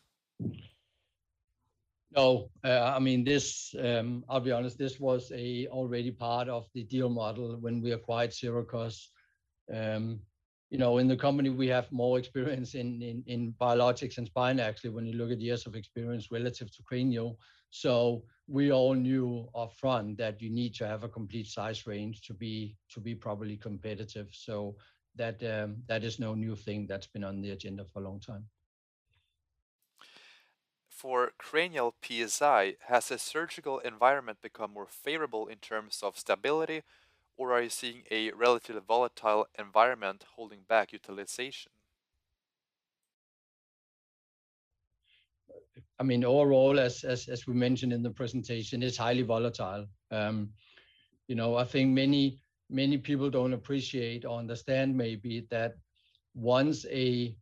No, 2.11 2.49
uh, 2.63 2.93
I 2.95 2.99
mean, 2.99 3.23
this, 3.23 3.75
um, 3.79 4.23
I'll 4.29 4.39
be 4.39 4.51
honest, 4.51 4.77
this 4.77 4.99
was 4.99 5.31
a 5.35 5.67
already 5.67 6.11
part 6.11 6.47
of 6.47 6.67
the 6.73 6.83
deal 6.83 7.09
model 7.09 7.57
when 7.59 7.81
we 7.81 7.91
acquired 7.91 8.31
Sirakoss. 8.31 9.07
Um, 9.73 10.21
you 10.69 10.77
know, 10.77 10.97
in 10.97 11.07
the 11.07 11.17
company, 11.17 11.49
we 11.49 11.67
have 11.67 11.91
more 11.91 12.17
experience 12.17 12.73
in, 12.75 13.01
in, 13.01 13.23
in 13.27 13.53
biologics 13.59 14.17
and 14.17 14.27
spine, 14.27 14.59
actually, 14.59 14.91
when 14.91 15.05
you 15.05 15.13
look 15.13 15.31
at 15.31 15.41
years 15.41 15.65
of 15.65 15.75
experience 15.75 16.31
relative 16.31 16.73
to 16.75 16.83
cranial. 16.83 17.39
So 17.69 18.23
we 18.47 18.71
all 18.71 18.93
knew 18.93 19.49
upfront 19.55 20.17
that 20.17 20.41
you 20.41 20.49
need 20.49 20.73
to 20.75 20.87
have 20.87 21.03
a 21.03 21.09
complete 21.09 21.47
size 21.47 21.85
range 21.85 22.21
to 22.27 22.33
be 22.33 22.77
to 22.91 22.99
be 22.99 23.15
properly 23.15 23.57
competitive. 23.57 24.29
So 24.31 24.77
that 25.15 25.43
um, 25.43 25.77
that 25.87 26.03
is 26.03 26.19
no 26.19 26.35
new 26.35 26.55
thing 26.55 26.87
that's 26.87 27.07
been 27.07 27.23
on 27.23 27.41
the 27.41 27.51
agenda 27.51 27.83
for 27.85 27.99
a 28.01 28.07
long 28.07 28.19
time 28.19 28.45
for 30.95 31.31
cranial 31.37 31.95
PSI, 32.01 32.77
has 32.87 33.09
the 33.09 33.19
surgical 33.19 33.79
environment 33.79 34.41
become 34.41 34.71
more 34.71 34.87
favorable 34.87 35.47
in 35.47 35.59
terms 35.59 36.01
of 36.01 36.17
stability, 36.17 36.83
or 37.37 37.53
are 37.53 37.61
you 37.63 37.69
seeing 37.69 38.05
a 38.11 38.31
relatively 38.31 38.81
volatile 38.81 39.47
environment 39.59 40.23
holding 40.35 40.63
back 40.63 40.93
utilization? 40.93 41.73
I 45.99 46.03
mean, 46.03 46.23
overall, 46.23 46.79
as 46.79 47.03
as 47.03 47.27
as 47.27 47.47
we 47.47 47.53
mentioned 47.53 47.93
in 47.93 48.01
the 48.03 48.11
presentation, 48.11 48.81
it's 48.83 48.97
highly 48.97 49.23
volatile. 49.23 49.87
Um, 50.11 50.53
you 51.27 51.35
know, 51.35 51.55
I 51.57 51.65
think 51.65 51.91
many 51.93 52.41
many 52.69 52.97
people 52.99 53.29
don't 53.31 53.53
appreciate 53.53 54.25
or 54.25 54.39
understand 54.39 54.97
maybe 54.97 55.41
that 55.51 55.75
once 56.35 56.85
a 56.87 57.37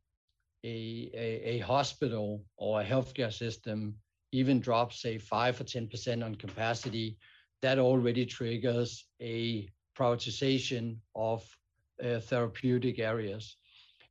a, 0.64 1.12
a, 1.14 1.56
a 1.56 1.60
hospital 1.60 2.44
or 2.58 2.82
a 2.82 2.86
healthcare 2.86 3.34
system 3.34 3.96
even 4.32 4.60
drops, 4.60 5.02
say, 5.02 5.18
5 5.18 5.62
or 5.62 5.64
10% 5.64 6.26
on 6.26 6.36
capacity, 6.36 7.18
that 7.62 7.80
already 7.80 8.26
triggers 8.26 9.06
a 9.22 9.70
prioritization 9.98 10.98
of 11.16 11.44
uh, 12.04 12.20
therapeutic 12.20 13.00
areas. 13.00 13.58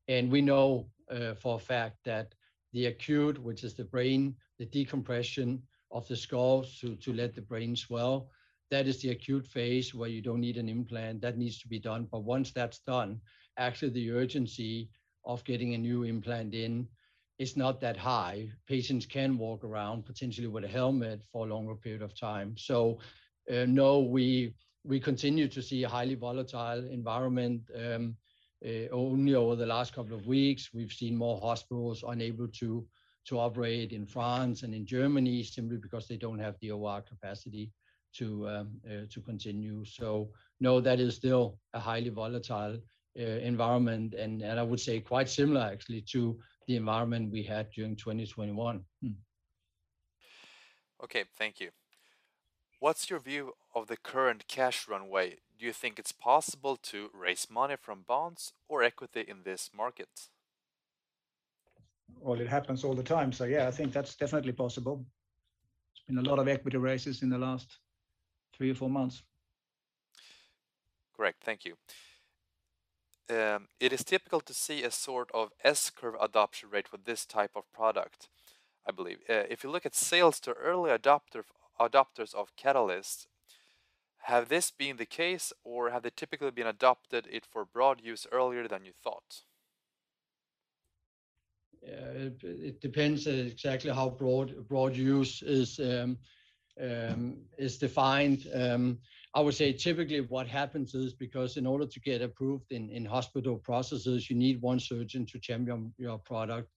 And 0.08 0.30
we 0.30 0.40
know 0.40 0.88
uh, 1.10 1.34
for 1.34 1.56
a 1.56 1.58
fact 1.58 1.98
that 2.04 2.34
the 2.72 2.86
acute, 2.86 3.38
which 3.38 3.64
is 3.64 3.74
the 3.74 3.84
brain, 3.84 4.34
the 4.58 4.66
decompression 4.66 5.62
of 5.90 6.06
the 6.08 6.16
skull 6.16 6.64
to, 6.80 6.94
to 6.96 7.12
let 7.12 7.34
the 7.34 7.42
brain 7.42 7.76
swell, 7.76 8.30
that 8.70 8.86
is 8.86 9.02
the 9.02 9.10
acute 9.10 9.46
phase 9.46 9.94
where 9.94 10.08
you 10.08 10.22
don't 10.22 10.40
need 10.40 10.56
an 10.56 10.68
implant. 10.68 11.20
That 11.20 11.36
needs 11.36 11.58
to 11.60 11.68
be 11.68 11.78
done. 11.78 12.08
But 12.10 12.24
once 12.24 12.52
that's 12.52 12.78
done, 12.78 13.20
actually 13.58 13.90
the 13.90 14.12
urgency 14.12 14.88
of 15.24 15.44
getting 15.44 15.74
a 15.74 15.78
new 15.78 16.02
implant 16.04 16.54
in 16.54 16.88
is 17.38 17.56
not 17.56 17.80
that 17.80 17.96
high. 17.96 18.48
Patients 18.66 19.06
can 19.06 19.38
walk 19.38 19.64
around 19.64 20.04
potentially 20.04 20.46
with 20.46 20.64
a 20.64 20.68
helmet 20.68 21.22
for 21.32 21.46
a 21.46 21.48
longer 21.48 21.74
period 21.74 22.02
of 22.02 22.18
time. 22.18 22.56
So, 22.56 22.98
uh, 23.50 23.66
no, 23.66 24.00
we 24.00 24.54
we 24.84 24.98
continue 25.00 25.48
to 25.48 25.62
see 25.62 25.84
a 25.84 25.88
highly 25.88 26.14
volatile 26.14 26.84
environment. 26.90 27.62
Um, 27.76 28.16
uh, 28.64 28.88
only 28.92 29.34
over 29.34 29.56
the 29.56 29.66
last 29.66 29.92
couple 29.92 30.16
of 30.16 30.26
weeks, 30.26 30.70
we've 30.72 30.92
seen 30.92 31.16
more 31.16 31.40
hospitals 31.40 32.04
unable 32.06 32.48
to 32.60 32.86
to 33.24 33.38
operate 33.38 33.92
in 33.92 34.04
France 34.04 34.62
and 34.64 34.74
in 34.74 34.84
Germany 34.84 35.42
simply 35.44 35.76
because 35.76 36.08
they 36.08 36.16
don't 36.16 36.40
have 36.40 36.56
the 36.60 36.70
OR 36.72 37.00
capacity 37.02 37.70
to 38.18 38.48
um, 38.48 38.68
uh, 38.86 39.06
to 39.10 39.20
continue. 39.20 39.84
So, 39.84 40.30
no, 40.60 40.80
that 40.80 41.00
is 41.00 41.16
still 41.16 41.58
a 41.72 41.80
highly 41.80 42.10
volatile 42.10 42.78
environment, 43.14 44.14
and, 44.14 44.42
and 44.42 44.58
I 44.58 44.62
would 44.62 44.80
say 44.80 45.00
quite 45.00 45.28
similar 45.28 45.60
actually 45.60 46.02
to 46.12 46.38
the 46.66 46.76
environment 46.76 47.32
we 47.32 47.42
had 47.42 47.70
during 47.70 47.96
2021. 47.96 48.82
Hmm. 49.02 49.08
Okay, 51.04 51.24
thank 51.36 51.60
you. 51.60 51.70
What's 52.78 53.10
your 53.10 53.20
view 53.20 53.52
of 53.74 53.86
the 53.86 53.96
current 53.96 54.48
cash 54.48 54.88
runway? 54.88 55.38
Do 55.58 55.66
you 55.66 55.72
think 55.72 55.98
it's 55.98 56.12
possible 56.12 56.76
to 56.76 57.10
raise 57.12 57.48
money 57.50 57.76
from 57.80 58.04
bonds 58.06 58.52
or 58.68 58.82
equity 58.82 59.24
in 59.26 59.42
this 59.44 59.70
market? 59.76 60.28
Well, 62.20 62.40
it 62.40 62.48
happens 62.48 62.84
all 62.84 62.94
the 62.94 63.02
time. 63.02 63.32
So 63.32 63.44
yeah, 63.44 63.68
I 63.68 63.70
think 63.70 63.92
that's 63.92 64.16
definitely 64.16 64.52
possible. 64.52 64.96
There's 64.96 66.04
been 66.16 66.24
a 66.24 66.28
lot 66.28 66.38
of 66.38 66.48
equity 66.48 66.76
raises 66.76 67.22
in 67.22 67.30
the 67.30 67.38
last 67.38 67.78
three 68.56 68.70
or 68.70 68.74
four 68.74 68.90
months. 68.90 69.22
Correct. 71.16 71.42
Thank 71.44 71.64
you 71.64 71.76
um, 73.32 73.68
it 73.80 73.92
is 73.92 74.04
typical 74.04 74.40
to 74.40 74.54
see 74.54 74.82
a 74.82 74.90
sort 74.90 75.30
of 75.32 75.52
S-curve 75.64 76.14
adoption 76.20 76.70
rate 76.70 76.88
for 76.88 76.98
this 76.98 77.24
type 77.24 77.52
of 77.56 77.70
product, 77.72 78.28
I 78.86 78.92
believe. 78.92 79.18
Uh, 79.28 79.44
if 79.48 79.64
you 79.64 79.70
look 79.70 79.86
at 79.86 79.94
sales 79.94 80.40
to 80.40 80.52
early 80.52 80.90
adopter, 80.90 81.44
adopters 81.80 82.34
of 82.34 82.56
catalysts, 82.56 83.26
have 84.22 84.48
this 84.48 84.70
been 84.70 84.96
the 84.96 85.06
case 85.06 85.52
or 85.64 85.90
have 85.90 86.02
they 86.02 86.10
typically 86.14 86.50
been 86.50 86.66
adopted 86.66 87.26
it 87.30 87.44
for 87.44 87.64
broad 87.64 88.00
use 88.02 88.26
earlier 88.30 88.68
than 88.68 88.84
you 88.84 88.92
thought? 89.02 89.42
Uh, 91.84 92.26
it, 92.26 92.44
it, 92.44 92.80
depends 92.80 93.26
exactly 93.26 93.90
how 93.90 94.08
broad 94.08 94.68
broad 94.68 94.94
use 94.94 95.42
is 95.42 95.80
um, 95.80 96.16
um, 96.80 97.38
is 97.58 97.76
defined. 97.76 98.46
Um, 98.54 98.98
I 99.34 99.40
would 99.40 99.54
say 99.54 99.72
typically 99.72 100.20
what 100.20 100.46
happens 100.46 100.94
is 100.94 101.14
because 101.14 101.56
in 101.56 101.66
order 101.66 101.86
to 101.86 102.00
get 102.00 102.20
approved 102.20 102.70
in, 102.70 102.90
in 102.90 103.04
hospital 103.04 103.56
processes, 103.56 104.28
you 104.28 104.36
need 104.36 104.60
one 104.60 104.78
surgeon 104.78 105.24
to 105.26 105.38
champion 105.38 105.94
your 105.96 106.18
product. 106.18 106.68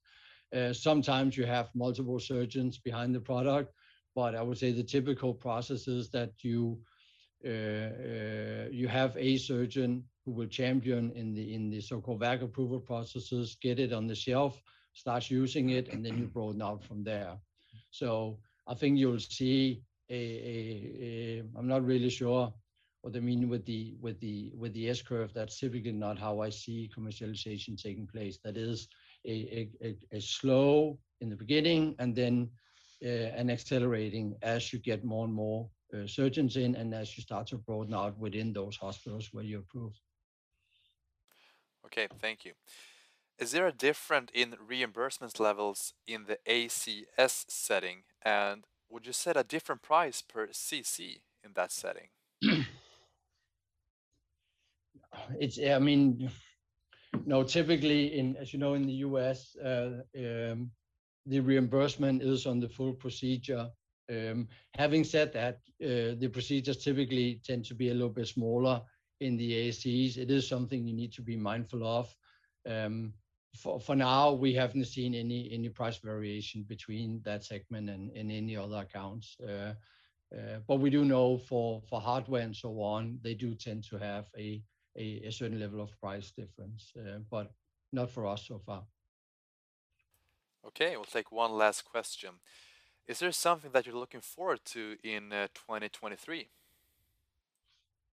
Uh, 0.56 0.72
sometimes 0.72 1.36
you 1.36 1.46
have 1.46 1.70
multiple 1.76 2.20
surgeons 2.20 2.78
behind 2.78 3.14
the 3.14 3.20
product, 3.20 3.74
but 4.16 4.36
I 4.36 4.42
would 4.42 4.58
say 4.58 4.72
the 4.72 4.84
typical 4.84 5.34
process 5.34 5.88
is 5.88 6.10
that 6.12 6.32
you 6.44 6.80
uh, 7.46 7.50
uh, 7.50 8.68
you 8.72 8.88
have 8.88 9.16
a 9.18 9.38
surgeon 9.38 10.04
who 10.24 10.32
will 10.32 10.48
champion 10.48 11.12
in 11.12 11.34
the 11.34 11.54
in 11.54 11.70
the 11.70 11.82
so-called 11.82 12.22
VAC 12.22 12.42
approval 12.42 12.80
processes, 12.80 13.58
get 13.62 13.80
it 13.80 13.92
on 13.92 14.08
the 14.08 14.16
shelf, 14.16 14.62
starts 14.94 15.30
using 15.30 15.72
it, 15.72 15.90
and 15.90 16.04
then 16.04 16.18
you 16.18 16.26
broaden 16.26 16.62
out 16.62 16.84
from 16.84 17.04
there. 17.04 17.38
So 17.92 18.40
I 18.66 18.74
think 18.74 18.98
you'll 18.98 19.20
see 19.20 19.84
I'm 20.10 21.68
not 21.68 21.86
really 21.86 22.10
sure 22.10 22.54
what 23.02 23.14
they 23.14 23.20
mean 23.20 23.50
with 23.50 23.66
the 23.66 23.96
with 24.02 24.20
the 24.20 24.52
with 24.58 24.74
the 24.74 24.90
S 24.90 25.02
curve. 25.02 25.32
That's 25.34 25.60
typically 25.60 25.92
not 25.92 26.18
how 26.18 26.42
I 26.42 26.50
see 26.50 26.90
commercialization 26.96 27.82
taking 27.82 28.08
place. 28.08 28.40
That 28.44 28.58
is 28.58 28.88
a, 29.28 29.70
slow 30.20 30.98
in 31.22 31.30
the 31.30 31.36
beginning 31.36 31.96
and 32.00 32.16
then 32.16 32.50
uh, 33.04 33.32
an 33.42 33.50
accelerating 33.50 34.36
as 34.42 34.72
you 34.72 34.80
get 34.80 35.04
more 35.04 35.26
and 35.26 35.34
more 35.34 35.70
uh, 35.94 36.08
surgeons 36.08 36.58
in 36.58 36.76
and 36.76 36.94
as 36.94 37.18
you 37.18 37.24
start 37.24 37.48
to 37.48 37.58
broaden 37.58 37.94
out 37.94 38.18
within 38.18 38.54
those 38.54 38.76
hospitals 38.76 39.30
where 39.32 39.44
you 39.44 39.60
approve. 39.60 39.94
Okay, 41.86 42.08
thank 42.20 42.46
you. 42.46 42.54
Is 43.38 43.52
there 43.52 43.68
a 43.68 43.72
difference 43.72 44.32
in 44.34 44.56
reimbursement 44.66 45.40
levels 45.40 45.94
in 46.08 46.26
the 46.26 46.40
ASC 46.48 47.04
setting 47.48 48.04
and 48.24 48.66
would 48.90 49.06
you 49.06 49.14
set 49.14 49.38
a 49.38 49.44
different 49.44 49.82
price 49.82 50.22
per 50.22 50.48
CC 50.48 51.20
in 51.44 51.52
that 51.56 51.72
setting? 51.72 52.10
it's, 55.40 55.60
I 55.60 55.80
mean, 55.80 56.30
no, 57.26 57.44
typically 57.44 58.18
in, 58.18 58.36
as 58.38 58.54
you 58.54 58.60
know, 58.60 58.74
in 58.74 58.86
the 58.86 58.94
US, 58.94 59.56
uh, 59.58 60.02
um, 60.18 60.72
the 61.26 61.40
reimbursement 61.40 62.22
is 62.22 62.46
on 62.46 62.60
the 62.60 62.70
full 62.70 62.94
procedure. 62.94 63.68
Um, 64.10 64.48
having 64.76 65.04
said 65.04 65.34
that, 65.34 65.56
uh, 65.84 66.16
the 66.20 66.30
procedures 66.32 66.78
typically 66.78 67.42
tend 67.44 67.66
to 67.66 67.74
be 67.74 67.90
a 67.90 67.94
little 67.94 68.10
bit 68.10 68.28
smaller 68.28 68.82
in 69.22 69.38
the 69.38 69.52
ASCs, 69.52 70.18
it 70.18 70.30
is 70.30 70.48
something 70.48 70.86
you 70.86 70.94
need 70.94 71.14
to 71.14 71.22
be 71.22 71.38
mindful 71.38 71.86
of. 71.86 72.14
For 73.56 73.96
now, 73.96 74.34
we 74.34 74.54
haven't 74.54 74.86
seen 74.86 75.16
any 75.16 75.50
any 75.52 75.70
price 75.70 75.98
variation 75.98 76.64
between 76.64 77.22
that 77.24 77.44
segment 77.44 77.90
and 77.90 78.12
any 78.16 78.58
other 78.58 78.78
accounts. 78.78 79.38
Uh, 79.42 79.74
uh, 80.36 80.60
but 80.68 80.80
we 80.80 80.90
do 80.90 81.06
know 81.06 81.38
for 81.38 81.82
for 81.90 82.02
hardware 82.02 82.42
and 82.42 82.56
so 82.56 82.82
on, 82.82 83.20
they 83.24 83.34
do 83.34 83.56
tend 83.56 83.84
to 83.90 83.98
have 83.98 84.26
a 84.36 84.62
certain 85.30 85.60
level 85.60 85.82
of 85.82 85.98
price 86.00 86.32
difference, 86.32 86.94
uh, 87.00 87.20
but 87.30 87.52
not 87.92 88.10
for 88.10 88.28
us 88.28 88.48
so 88.48 88.60
far. 88.60 88.84
Okay, 90.68 90.96
we'll 90.96 91.06
take 91.06 91.32
one 91.32 91.52
last 91.52 91.84
question. 91.86 92.32
Is 93.08 93.20
there 93.20 93.32
something 93.32 93.72
that 93.72 93.86
you're 93.86 93.96
looking 93.96 94.22
forward 94.22 94.62
to 94.66 94.98
in 95.04 95.30
2023? 95.30 96.50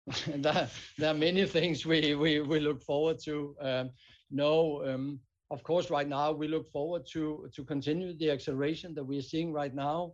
There 0.28 0.68
are 1.04 1.14
many 1.14 1.46
things 1.46 1.86
we 1.86 2.16
look 2.16 2.82
forward 2.82 3.20
to. 3.26 3.56
Um, 3.62 3.92
um, 4.40 5.20
Of 5.52 5.64
course, 5.64 5.90
right 5.90 6.08
now 6.08 6.32
we 6.32 6.48
look 6.48 6.68
forward 6.68 7.06
to 7.14 7.50
continue 7.68 8.14
the 8.14 8.30
acceleration 8.32 8.94
that 8.96 9.04
we're 9.04 9.22
seeing 9.22 9.52
right 9.52 9.74
now. 9.74 10.14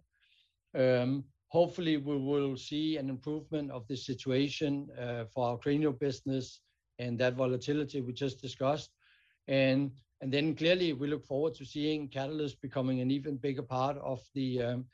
Um, 0.74 1.26
hopefully 1.50 1.98
we 1.98 2.18
will 2.18 2.56
see 2.58 2.98
an 2.98 3.10
improvement 3.10 3.72
of 3.72 3.86
the 3.88 3.98
situation 3.98 4.88
uh, 5.00 5.26
for 5.26 5.48
our 5.50 5.58
cranial 5.58 5.94
business 5.94 6.62
and 7.00 7.20
that 7.20 7.36
volatility 7.36 8.02
we 8.02 8.14
just 8.14 8.42
discussed. 8.42 8.92
And 9.48 9.92
then 10.22 10.56
clearly 10.56 10.94
we 10.94 11.08
look 11.08 11.26
forward 11.26 11.54
to 11.56 11.66
seeing 11.66 12.08
Catalyst 12.08 12.62
becoming 12.62 13.02
an 13.02 13.12
even 13.12 13.38
bigger 13.38 13.62
part 13.64 13.98
of 13.98 14.22
the 14.34 14.62
um, 14.62 14.86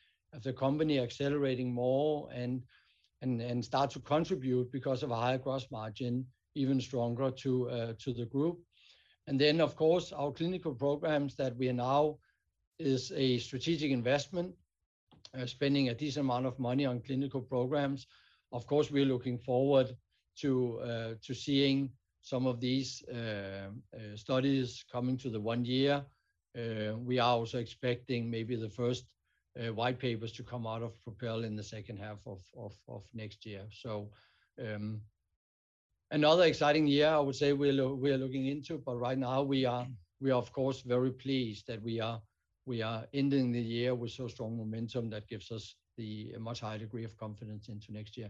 the 0.43 0.53
company 0.53 0.97
accelerating 0.99 1.73
more 1.73 2.29
and 2.31 2.63
start 3.63 3.91
to 3.91 3.99
contribute 3.99 4.71
because 4.71 5.03
of 5.03 5.11
a 5.11 5.15
higher 5.15 5.37
gross 5.37 5.67
margin 5.71 6.25
even 6.55 6.79
stronger 6.81 7.31
to 7.31 7.69
uh, 7.69 7.93
to 7.99 8.13
the 8.13 8.25
group. 8.25 8.59
Then, 9.27 9.61
of 9.61 9.75
course, 9.75 10.11
our 10.11 10.31
clinical 10.31 10.73
programs 10.73 11.35
that 11.35 11.55
we 11.55 11.69
are 11.69 11.73
now 11.73 12.17
is 12.79 13.11
a 13.15 13.37
strategic 13.37 13.91
investment, 13.91 14.53
uh, 15.37 15.45
spending 15.45 15.89
a 15.89 15.93
decent 15.93 16.25
amount 16.25 16.45
of 16.45 16.59
money 16.59 16.85
on 16.85 16.99
clinical 16.99 17.41
programs. 17.41 18.07
Of 18.51 18.67
course, 18.67 18.91
we're 18.91 19.05
looking 19.05 19.37
forward 19.37 19.95
to 20.39 20.79
uh, 20.79 21.13
to 21.21 21.33
seeing 21.33 21.91
some 22.21 22.45
of 22.45 22.59
these 22.59 23.03
uh, 23.09 23.69
studies 24.15 24.83
coming 24.91 25.17
to 25.17 25.29
the 25.29 25.39
one 25.39 25.65
year. 25.65 26.03
We 27.05 27.19
are 27.19 27.37
also 27.37 27.59
expecting 27.59 28.29
maybe 28.29 28.55
the 28.55 28.69
first 28.69 29.05
white 29.73 29.99
papers 29.99 30.31
to 30.33 30.43
come 30.43 30.67
out 30.67 30.83
of 30.83 31.01
PROPEL 31.03 31.45
in 31.45 31.55
the 31.55 31.63
second 31.63 31.97
half 31.97 32.27
of 32.27 33.03
next 33.13 33.45
year. 33.45 33.63
Um, 34.59 35.01
Another 36.11 36.43
exciting 36.43 36.87
year 36.87 37.07
I 37.07 37.19
would 37.19 37.35
say 37.35 37.53
we 37.53 37.69
are 37.69 38.17
looking 38.17 38.47
into, 38.47 38.77
but 38.77 38.97
right 38.97 39.17
now 39.17 39.43
we 39.43 39.65
are 39.65 39.87
we 40.19 40.29
are 40.29 40.37
of 40.37 40.51
course 40.51 40.81
very 40.81 41.11
pleased 41.11 41.67
that 41.67 41.81
we 41.81 42.01
are 42.01 42.21
we 42.65 42.81
are 42.81 43.05
ending 43.13 43.51
the 43.51 43.61
year 43.61 43.95
with 43.95 44.11
so 44.11 44.27
strong 44.27 44.57
momentum 44.57 45.09
that 45.09 45.27
gives 45.27 45.51
us 45.51 45.75
a 45.99 46.37
much 46.39 46.59
higher 46.59 46.77
degree 46.77 47.05
of 47.05 47.17
confidence 47.17 47.69
into 47.69 47.93
next 47.93 48.17
year. 48.17 48.29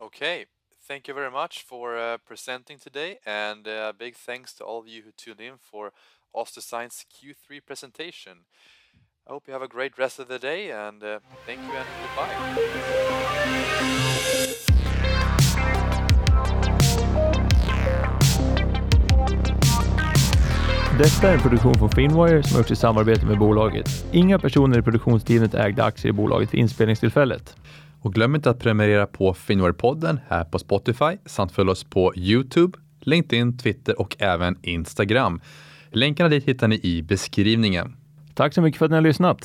Okay. 0.00 0.46
Thank 0.82 1.06
you 1.08 1.14
very 1.14 1.30
much 1.30 1.62
for 1.62 1.96
uh, 1.96 2.18
presenting 2.18 2.78
today, 2.78 3.18
and 3.24 3.66
uh, 3.66 3.94
big 3.98 4.16
thanks 4.16 4.52
to 4.54 4.64
all 4.64 4.80
of 4.80 4.88
you 4.88 5.02
who 5.02 5.12
tuned 5.16 5.40
in 5.40 5.54
for 5.58 5.92
OssDsign's 6.36 7.06
Q3 7.10 7.64
presentation. 7.64 8.44
I 9.26 9.32
hope 9.32 9.46
you 9.46 9.54
have 9.54 9.62
a 9.62 9.68
great 9.68 9.96
rest 9.96 10.18
of 10.18 10.28
the 10.28 10.38
day, 10.38 10.70
and 10.70 11.02
uh, 11.02 11.20
thank 11.46 11.62
you 11.62 11.72
and 11.72 11.88
goodbye. 12.02 12.34
Detta 20.98 21.28
är 21.28 21.34
en 21.34 21.40
produktion 21.40 21.74
från 21.74 21.90
Finwire 21.90 22.42
som 22.42 22.58
gjorts 22.58 22.70
i 22.70 22.76
samarbete 22.76 23.26
med 23.26 23.38
bolaget. 23.38 24.06
Inga 24.12 24.38
personer 24.38 24.78
i 24.78 24.82
produktionsteamet 24.82 25.54
ägde 25.54 25.84
aktier 25.84 26.10
i 26.10 26.12
bolaget 26.12 26.54
vid 26.54 26.60
inspelningstillfället. 26.60 27.56
Glöm 28.02 28.34
inte 28.34 28.50
att 28.50 28.58
prenumerera 28.58 29.06
på 29.06 29.34
Finwire-podden 29.34 30.18
här 30.28 30.44
på 30.44 30.58
Spotify 30.58 31.18
samt 31.26 31.52
följ 31.52 31.70
oss 31.70 31.84
på 31.84 32.12
YouTube, 32.16 32.78
LinkedIn, 33.00 33.58
Twitter 33.58 34.00
och 34.00 34.16
även 34.18 34.58
Instagram. 34.62 35.40
Länkarna 35.90 36.28
dit 36.28 36.44
hittar 36.44 36.68
ni 36.68 36.80
i 36.82 37.02
beskrivningen. 37.02 37.96
Tack 38.34 38.54
så 38.54 38.62
mycket 38.62 38.78
för 38.78 38.84
att 38.84 38.90
ni 38.90 38.96
har 38.96 39.02
lyssnat. 39.02 39.38